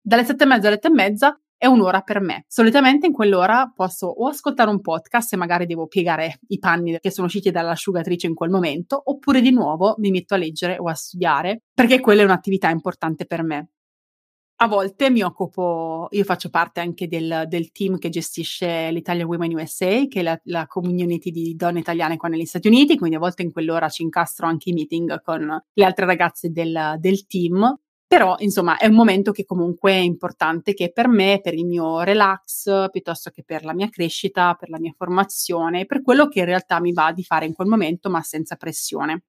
Dalle 0.00 0.24
sette 0.24 0.44
e 0.44 0.46
mezza 0.46 0.66
alle 0.66 0.76
otto 0.76 0.88
e 0.88 0.90
mezza 0.90 1.40
è 1.58 1.66
un'ora 1.66 2.00
per 2.02 2.20
me. 2.20 2.44
Solitamente 2.46 3.06
in 3.06 3.12
quell'ora 3.12 3.70
posso 3.74 4.06
o 4.06 4.28
ascoltare 4.28 4.70
un 4.70 4.80
podcast 4.80 5.32
e 5.32 5.36
magari 5.36 5.66
devo 5.66 5.88
piegare 5.88 6.38
i 6.46 6.58
panni 6.58 6.98
che 7.00 7.10
sono 7.10 7.26
usciti 7.26 7.50
dall'asciugatrice 7.50 8.28
in 8.28 8.34
quel 8.34 8.48
momento, 8.48 9.02
oppure 9.04 9.40
di 9.40 9.50
nuovo 9.50 9.96
mi 9.98 10.10
metto 10.10 10.34
a 10.34 10.38
leggere 10.38 10.78
o 10.78 10.88
a 10.88 10.94
studiare, 10.94 11.62
perché 11.74 11.98
quella 12.00 12.22
è 12.22 12.24
un'attività 12.24 12.70
importante 12.70 13.26
per 13.26 13.42
me. 13.42 13.70
A 14.60 14.66
volte 14.66 15.08
mi 15.08 15.22
occupo, 15.22 16.08
io 16.10 16.24
faccio 16.24 16.50
parte 16.50 16.80
anche 16.80 17.06
del, 17.06 17.44
del 17.46 17.70
team 17.70 17.96
che 17.96 18.08
gestisce 18.08 18.90
l'Italian 18.90 19.28
Women 19.28 19.54
USA, 19.54 20.04
che 20.08 20.18
è 20.18 20.22
la, 20.22 20.40
la, 20.44 20.66
community 20.66 21.30
di 21.30 21.54
donne 21.54 21.78
italiane 21.78 22.16
qua 22.16 22.28
negli 22.28 22.44
Stati 22.44 22.66
Uniti, 22.66 22.96
quindi 22.96 23.14
a 23.14 23.20
volte 23.20 23.42
in 23.42 23.52
quell'ora 23.52 23.88
ci 23.88 24.02
incastro 24.02 24.48
anche 24.48 24.70
i 24.70 24.72
meeting 24.72 25.22
con 25.22 25.62
le 25.72 25.84
altre 25.84 26.06
ragazze 26.06 26.50
del, 26.50 26.96
del 26.98 27.24
team 27.26 27.72
però, 28.08 28.36
insomma, 28.38 28.78
è 28.78 28.86
un 28.86 28.94
momento 28.94 29.32
che 29.32 29.44
comunque 29.44 29.92
è 29.92 29.98
importante 29.98 30.72
che 30.72 30.90
per 30.90 31.08
me, 31.08 31.40
per 31.42 31.52
il 31.52 31.66
mio 31.66 32.00
relax, 32.00 32.88
piuttosto 32.90 33.28
che 33.28 33.42
per 33.44 33.66
la 33.66 33.74
mia 33.74 33.90
crescita, 33.90 34.54
per 34.58 34.70
la 34.70 34.78
mia 34.78 34.94
formazione, 34.96 35.84
per 35.84 36.00
quello 36.00 36.26
che 36.26 36.38
in 36.38 36.46
realtà 36.46 36.80
mi 36.80 36.94
va 36.94 37.12
di 37.12 37.22
fare 37.22 37.44
in 37.44 37.52
quel 37.52 37.68
momento, 37.68 38.08
ma 38.08 38.22
senza 38.22 38.56
pressione. 38.56 39.24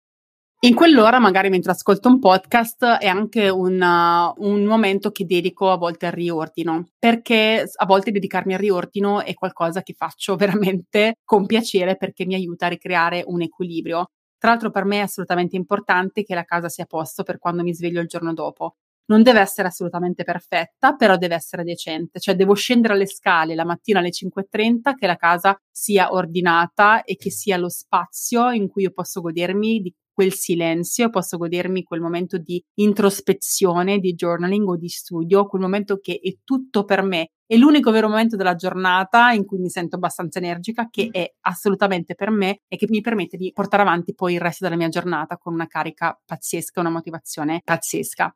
In 0.62 0.76
quell'ora, 0.76 1.20
magari 1.20 1.50
mentre 1.50 1.72
ascolto 1.72 2.08
un 2.08 2.20
podcast, 2.20 2.86
è 2.86 3.08
anche 3.08 3.50
un, 3.50 3.82
uh, 3.82 4.46
un, 4.46 4.64
momento 4.64 5.12
che 5.12 5.26
dedico 5.26 5.72
a 5.72 5.78
volte 5.78 6.06
al 6.06 6.14
riordino, 6.14 6.90
perché 6.98 7.70
a 7.74 7.86
volte 7.86 8.12
dedicarmi 8.12 8.54
al 8.54 8.60
riordino 8.60 9.22
è 9.24 9.34
qualcosa 9.34 9.82
che 9.84 9.94
faccio 9.94 10.36
veramente 10.38 11.16
con 11.26 11.46
piacere 11.46 11.98
perché 11.98 12.26
mi 12.26 12.36
aiuta 12.36 12.68
a 12.68 12.70
ricreare 12.70 13.24
un 13.26 13.42
equilibrio. 13.42 14.08
Tra 14.40 14.52
l'altro 14.52 14.72
per 14.72 14.86
me 14.86 15.00
è 15.00 15.02
assolutamente 15.02 15.58
importante 15.58 16.24
che 16.24 16.34
la 16.34 16.46
casa 16.46 16.70
sia 16.70 16.86
a 16.86 16.88
posto 16.88 17.24
per 17.24 17.38
quando 17.40 17.62
mi 17.62 17.76
sveglio 17.76 18.00
il 18.00 18.08
giorno 18.08 18.34
dopo. 18.34 18.78
Non 19.10 19.22
deve 19.22 19.42
essere 19.42 19.68
assolutamente 19.68 20.24
perfetta, 20.24 20.96
però 20.96 21.18
deve 21.18 21.36
essere 21.36 21.64
decente, 21.64 22.20
cioè 22.20 22.36
devo 22.36 22.54
scendere 22.54 22.94
alle 22.94 23.08
scale 23.08 23.54
la 23.56 23.66
mattina 23.66 24.00
alle 24.00 24.12
5.30 24.12 24.96
che 24.96 25.08
la 25.08 25.16
casa 25.18 25.60
sia 25.70 26.14
ordinata 26.14 27.04
e 27.04 27.16
che 27.18 27.32
sia 27.32 27.58
lo 27.58 27.70
spazio 27.70 28.52
in 28.52 28.70
cui 28.70 28.84
io 28.84 28.92
posso 28.92 29.20
godermi 29.20 29.82
di 29.82 29.94
quel 30.20 30.34
silenzio, 30.34 31.10
posso 31.10 31.38
godermi 31.38 31.84
quel 31.84 32.02
momento 32.02 32.38
di 32.38 32.62
introspezione, 32.82 34.00
di 34.00 34.16
journaling 34.16 34.68
o 34.68 34.76
di 34.76 34.90
studio, 34.90 35.46
quel 35.46 35.62
momento 35.62 36.00
che 36.00 36.20
è 36.22 36.36
tutto 36.44 36.84
per 36.84 37.04
me. 37.04 37.30
È 37.46 37.56
l'unico 37.56 37.90
vero 37.90 38.10
momento 38.10 38.36
della 38.36 38.56
giornata 38.56 39.32
in 39.32 39.46
cui 39.46 39.60
mi 39.60 39.70
sento 39.70 39.96
abbastanza 39.96 40.40
energica, 40.40 40.90
che 40.90 41.08
è 41.10 41.26
assolutamente 41.48 42.16
per 42.16 42.32
me 42.32 42.60
e 42.68 42.76
che 42.76 42.88
mi 42.90 43.00
permette 43.00 43.38
di 43.38 43.54
portare 43.54 43.84
avanti 43.84 44.14
poi 44.14 44.34
il 44.34 44.42
resto 44.42 44.66
della 44.66 44.76
mia 44.76 44.90
giornata 44.90 45.38
con 45.38 45.54
una 45.54 45.68
carica 45.68 46.20
pazzesca, 46.26 46.82
una 46.82 46.90
motivazione 46.90 47.62
pazzesca. 47.64 48.36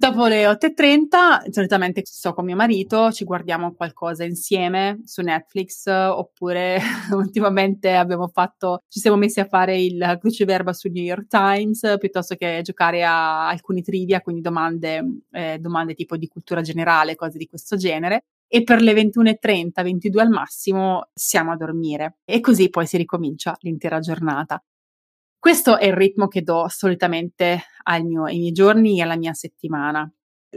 Dopo 0.00 0.28
le 0.28 0.46
8.30, 0.46 1.50
solitamente 1.50 2.00
sto 2.06 2.32
con 2.32 2.46
mio 2.46 2.56
marito, 2.56 3.12
ci 3.12 3.26
guardiamo 3.26 3.74
qualcosa 3.74 4.24
insieme 4.24 5.02
su 5.04 5.20
Netflix, 5.20 5.84
oppure 5.88 6.80
ultimamente 7.12 7.94
abbiamo 7.94 8.26
fatto, 8.28 8.80
ci 8.88 8.98
siamo 8.98 9.18
messi 9.18 9.40
a 9.40 9.44
fare 9.44 9.78
il 9.78 10.16
cruciverba 10.18 10.72
su 10.72 10.88
New 10.88 11.04
York 11.04 11.26
Times, 11.26 11.96
piuttosto 11.98 12.34
che 12.36 12.60
giocare 12.62 13.04
a 13.04 13.48
alcuni 13.48 13.82
trivia, 13.82 14.22
quindi 14.22 14.40
domande, 14.40 15.04
eh, 15.32 15.58
domande 15.58 15.92
tipo 15.92 16.16
di 16.16 16.28
cultura 16.28 16.62
generale, 16.62 17.14
cose 17.14 17.36
di 17.36 17.46
questo 17.46 17.76
genere. 17.76 18.24
E 18.48 18.62
per 18.62 18.80
le 18.80 18.94
21.30, 18.94 19.82
22 19.82 20.22
al 20.22 20.30
massimo, 20.30 21.10
siamo 21.12 21.52
a 21.52 21.56
dormire. 21.56 22.20
E 22.24 22.40
così 22.40 22.70
poi 22.70 22.86
si 22.86 22.96
ricomincia 22.96 23.54
l'intera 23.60 23.98
giornata. 23.98 24.64
Questo 25.40 25.78
è 25.78 25.86
il 25.86 25.94
ritmo 25.94 26.28
che 26.28 26.42
do 26.42 26.66
solitamente 26.68 27.62
mio, 28.02 28.24
ai 28.24 28.38
miei 28.38 28.52
giorni 28.52 28.98
e 28.98 29.02
alla 29.02 29.16
mia 29.16 29.32
settimana. 29.32 30.06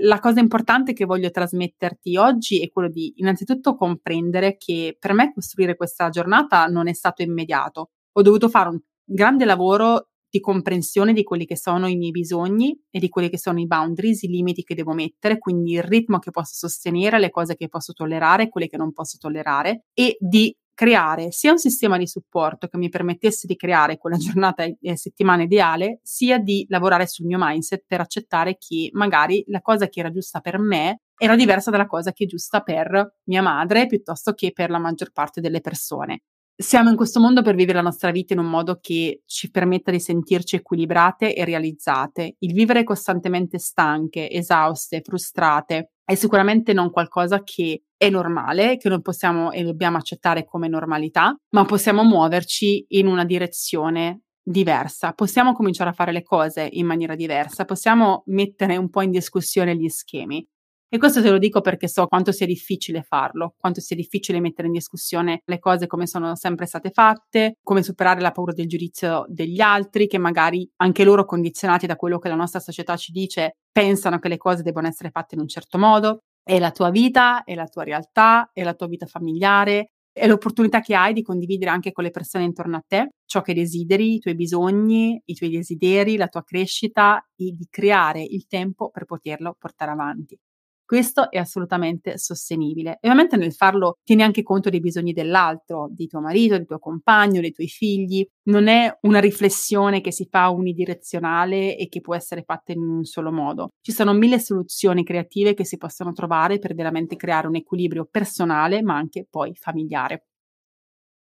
La 0.02 0.20
cosa 0.20 0.42
importante 0.42 0.92
che 0.92 1.06
voglio 1.06 1.32
trasmetterti 1.32 2.18
oggi 2.18 2.62
è 2.62 2.70
quello 2.70 2.90
di 2.90 3.14
innanzitutto 3.16 3.76
comprendere 3.76 4.58
che 4.58 4.98
per 5.00 5.14
me 5.14 5.32
costruire 5.32 5.78
questa 5.78 6.10
giornata 6.10 6.66
non 6.66 6.90
è 6.90 6.94
stato 6.94 7.22
immediato. 7.22 7.92
Ho 8.12 8.22
dovuto 8.22 8.50
fare 8.50 8.70
un 8.70 8.80
grande 9.06 9.46
lavoro 9.46 10.10
di 10.30 10.42
comprensione 10.42 11.14
di 11.14 11.24
quelli 11.24 11.46
che 11.46 11.56
sono 11.56 11.88
i 11.88 11.96
miei 11.96 12.12
bisogni 12.12 12.78
e 12.90 13.00
di 13.00 13.08
quelli 13.08 13.30
che 13.30 13.38
sono 13.38 13.62
i 13.62 13.68
boundaries, 13.68 14.24
i 14.24 14.28
limiti 14.28 14.64
che 14.64 14.76
devo 14.76 14.92
mettere, 14.92 15.38
quindi 15.38 15.76
il 15.76 15.84
ritmo 15.84 16.20
che 16.20 16.32
posso 16.32 16.56
sostenere, 16.56 17.20
le 17.20 17.30
cose 17.30 17.56
che 17.56 17.70
posso 17.70 17.94
tollerare, 17.94 18.50
quelle 18.50 18.68
che 18.68 18.76
non 18.76 18.92
posso 18.92 19.18
tollerare 19.18 19.86
e 19.94 20.18
di 20.20 20.54
creare 20.74 21.32
sia 21.32 21.52
un 21.52 21.58
sistema 21.58 21.98
di 21.98 22.08
supporto 22.08 22.68
che 22.68 22.78
mi 22.78 22.90
permettesse 22.90 23.48
di 23.48 23.56
creare 23.56 23.98
quella 23.98 24.18
giornata 24.18 24.64
e 24.64 24.98
settimana 24.98 25.44
ideale, 25.44 26.00
sia 26.04 26.40
di 26.40 26.66
lavorare 26.70 27.08
sul 27.08 27.26
mio 27.26 27.38
mindset 27.40 27.84
per 27.88 28.02
accettare 28.02 28.58
che 28.58 28.90
magari 28.94 29.44
la 29.48 29.62
cosa 29.62 29.88
che 29.88 30.00
era 30.00 30.12
giusta 30.12 30.40
per 30.40 30.58
me 30.60 31.02
era 31.18 31.36
diversa 31.36 31.72
dalla 31.72 31.86
cosa 31.86 32.12
che 32.12 32.26
è 32.26 32.28
giusta 32.28 32.62
per 32.62 33.16
mia 33.26 33.42
madre 33.42 33.86
piuttosto 33.86 34.34
che 34.34 34.52
per 34.52 34.70
la 34.70 34.80
maggior 34.80 35.12
parte 35.12 35.42
delle 35.42 35.62
persone. 35.62 36.24
Siamo 36.56 36.92
in 36.92 36.96
questo 36.96 37.20
mondo 37.20 37.42
per 37.42 37.56
vivere 37.56 37.80
la 37.80 37.84
nostra 37.84 38.12
vita 38.12 38.34
in 38.34 38.40
un 38.40 38.46
modo 38.46 38.78
che 38.80 39.24
ci 39.26 39.50
permetta 39.50 39.90
di 39.90 40.00
sentirci 40.00 40.58
equilibrate 40.58 41.34
e 41.34 41.46
realizzate. 41.46 42.36
Il 42.40 42.54
vivere 42.54 42.84
costantemente 42.84 43.58
stanche, 43.58 44.30
esauste, 44.30 45.02
frustrate 45.04 45.93
è 46.06 46.16
sicuramente 46.16 46.74
non 46.74 46.92
qualcosa 46.92 47.44
che 47.44 47.84
è 47.96 48.10
normale, 48.10 48.78
che 48.78 48.90
non 48.90 49.02
possiamo 49.02 49.52
e 49.52 49.64
dobbiamo 49.64 49.98
accettare 49.98 50.44
come 50.46 50.68
normalità, 50.68 51.36
ma 51.50 51.66
possiamo 51.66 52.04
muoverci 52.04 52.86
in 52.90 53.08
una 53.08 53.24
direzione 53.24 54.24
diversa. 54.44 55.14
Possiamo 55.14 55.54
cominciare 55.54 55.92
a 55.92 55.94
fare 55.94 56.12
le 56.12 56.22
cose 56.22 56.68
in 56.70 56.86
maniera 56.86 57.16
diversa, 57.16 57.66
possiamo 57.66 58.24
mettere 58.28 58.76
un 58.76 58.90
po' 58.90 59.02
in 59.02 59.12
discussione 59.12 59.76
gli 59.76 59.88
schemi. 59.88 60.46
E 60.94 61.00
questo 61.00 61.24
te 61.24 61.32
lo 61.32 61.40
dico 61.40 61.60
perché 61.60 61.88
so 61.88 62.06
quanto 62.06 62.32
sia 62.32 62.46
difficile 62.46 63.02
farlo, 63.02 63.56
quanto 63.58 63.82
sia 63.82 63.96
difficile 63.96 64.40
mettere 64.40 64.68
in 64.68 64.74
discussione 64.74 65.42
le 65.44 65.58
cose 65.58 65.88
come 65.88 66.06
sono 66.06 66.36
sempre 66.36 66.68
state 66.68 66.92
fatte, 66.92 67.56
come 67.64 67.82
superare 67.82 68.22
la 68.22 68.30
paura 68.30 68.54
del 68.54 68.68
giudizio 68.68 69.26
degli 69.28 69.60
altri, 69.60 70.06
che 70.06 70.20
magari 70.20 70.70
anche 70.76 71.04
loro 71.04 71.26
condizionati 71.26 71.88
da 71.88 71.96
quello 71.96 72.20
che 72.20 72.30
la 72.30 72.36
nostra 72.36 72.60
società 72.60 72.96
ci 72.96 73.12
dice, 73.12 73.56
pensano 73.72 74.20
che 74.20 74.28
le 74.28 74.38
cose 74.38 74.62
debbano 74.62 74.86
essere 74.86 75.10
fatte 75.10 75.34
in 75.34 75.42
un 75.42 75.48
certo 75.48 75.80
modo. 75.80 76.20
È 76.44 76.60
la 76.60 76.70
tua 76.70 76.92
vita, 76.92 77.44
è 77.44 77.56
la 77.56 77.66
tua 77.66 77.84
realtà, 77.84 78.52
è 78.54 78.62
la 78.62 78.76
tua 78.76 78.86
vita 78.86 79.08
familiare, 79.08 79.94
è 80.12 80.28
l'opportunità 80.28 80.80
che 80.80 80.94
hai 80.94 81.14
di 81.14 81.24
condividere 81.24 81.72
anche 81.72 81.92
con 81.92 82.04
le 82.04 82.12
persone 82.12 82.44
intorno 82.44 82.78
a 82.78 82.84
te 82.86 83.14
ciò 83.26 83.42
che 83.42 83.56
desideri, 83.56 84.14
i 84.14 84.20
tuoi 84.20 84.36
bisogni, 84.36 85.20
i 85.26 85.34
tuoi 85.34 85.50
desideri, 85.50 86.18
la 86.18 86.28
tua 86.28 86.44
crescita 86.44 87.20
e 87.36 87.52
di 87.52 87.66
creare 87.68 88.22
il 88.22 88.46
tempo 88.46 88.92
per 88.92 89.06
poterlo 89.06 89.56
portare 89.58 89.90
avanti. 89.90 90.38
Questo 90.86 91.32
è 91.32 91.38
assolutamente 91.38 92.18
sostenibile. 92.18 92.98
E 93.02 93.08
ovviamente 93.08 93.38
nel 93.38 93.54
farlo 93.54 93.98
tieni 94.04 94.22
anche 94.22 94.44
conto 94.44 94.70
dei 94.70 94.82
bisogni 94.82 95.14
dell'altro, 95.14 95.88
di 95.90 96.08
tuo 96.08 96.20
marito, 96.20 96.58
di 96.58 96.66
tuo 96.66 96.78
compagno, 96.78 97.40
dei 97.40 97.52
tuoi 97.52 97.68
figli. 97.68 98.26
Non 98.50 98.68
è 98.68 98.96
una 99.02 99.20
riflessione 99.20 100.02
che 100.02 100.12
si 100.12 100.28
fa 100.30 100.50
unidirezionale 100.50 101.78
e 101.78 101.88
che 101.88 102.02
può 102.02 102.16
essere 102.16 102.44
fatta 102.44 102.74
in 102.74 102.80
un 102.80 103.06
solo 103.06 103.32
modo. 103.32 103.70
Ci 103.82 103.94
sono 103.94 104.14
mille 104.14 104.40
soluzioni 104.40 105.04
creative 105.04 105.54
che 105.54 105.66
si 105.66 105.78
possono 105.78 106.12
trovare 106.12 106.60
per 106.60 106.76
veramente 106.76 107.16
creare 107.16 107.48
un 107.48 107.56
equilibrio 107.56 108.06
personale, 108.10 108.82
ma 108.82 108.96
anche 108.96 109.26
poi 109.30 109.56
familiare. 109.56 110.26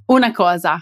Una 0.06 0.32
cosa, 0.32 0.80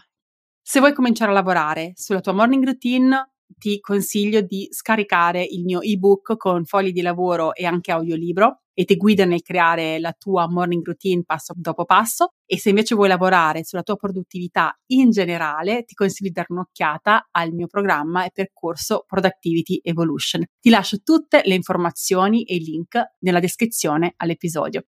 se 0.61 0.79
vuoi 0.79 0.93
cominciare 0.93 1.31
a 1.31 1.33
lavorare 1.33 1.91
sulla 1.95 2.21
tua 2.21 2.33
morning 2.33 2.63
routine, 2.63 3.31
ti 3.57 3.79
consiglio 3.79 4.41
di 4.41 4.67
scaricare 4.71 5.43
il 5.43 5.63
mio 5.63 5.81
ebook 5.81 6.37
con 6.37 6.65
fogli 6.65 6.91
di 6.91 7.01
lavoro 7.01 7.53
e 7.55 7.65
anche 7.65 7.91
audiolibro 7.91 8.61
e 8.79 8.85
ti 8.85 8.95
guida 8.95 9.25
nel 9.25 9.41
creare 9.41 9.97
la 9.97 10.13
tua 10.15 10.47
morning 10.47 10.85
routine 10.85 11.23
passo 11.25 11.53
dopo 11.55 11.83
passo 11.83 12.33
e 12.45 12.59
se 12.59 12.69
invece 12.69 12.93
vuoi 12.93 13.07
lavorare 13.07 13.63
sulla 13.63 13.81
tua 13.81 13.95
produttività 13.95 14.77
in 14.91 15.09
generale 15.09 15.83
ti 15.83 15.95
consiglio 15.95 16.29
di 16.29 16.35
dare 16.35 16.47
un'occhiata 16.49 17.29
al 17.31 17.53
mio 17.53 17.65
programma 17.65 18.23
e 18.23 18.29
percorso 18.31 19.03
Productivity 19.07 19.79
Evolution. 19.81 20.43
Ti 20.59 20.69
lascio 20.69 20.97
tutte 21.01 21.41
le 21.43 21.55
informazioni 21.55 22.43
e 22.43 22.57
i 22.57 22.59
link 22.59 23.01
nella 23.21 23.39
descrizione 23.39 24.13
all'episodio. 24.17 24.83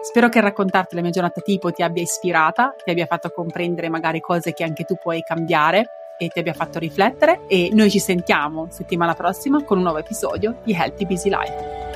Spero 0.00 0.30
che 0.30 0.40
raccontarti 0.40 0.94
la 0.94 1.02
mia 1.02 1.10
giornata 1.10 1.42
tipo 1.42 1.70
ti 1.72 1.82
abbia 1.82 2.02
ispirata, 2.02 2.74
ti 2.82 2.90
abbia 2.90 3.06
fatto 3.06 3.28
comprendere 3.28 3.90
magari 3.90 4.20
cose 4.20 4.54
che 4.54 4.64
anche 4.64 4.84
tu 4.84 4.94
puoi 4.94 5.20
cambiare 5.20 6.16
e 6.18 6.28
ti 6.28 6.38
abbia 6.38 6.54
fatto 6.54 6.78
riflettere 6.78 7.46
e 7.48 7.68
noi 7.74 7.90
ci 7.90 7.98
sentiamo 7.98 8.68
settimana 8.70 9.12
prossima 9.12 9.62
con 9.62 9.76
un 9.76 9.82
nuovo 9.82 9.98
episodio 9.98 10.62
di 10.64 10.72
Healthy 10.72 11.04
Busy 11.04 11.28
Life. 11.28 11.91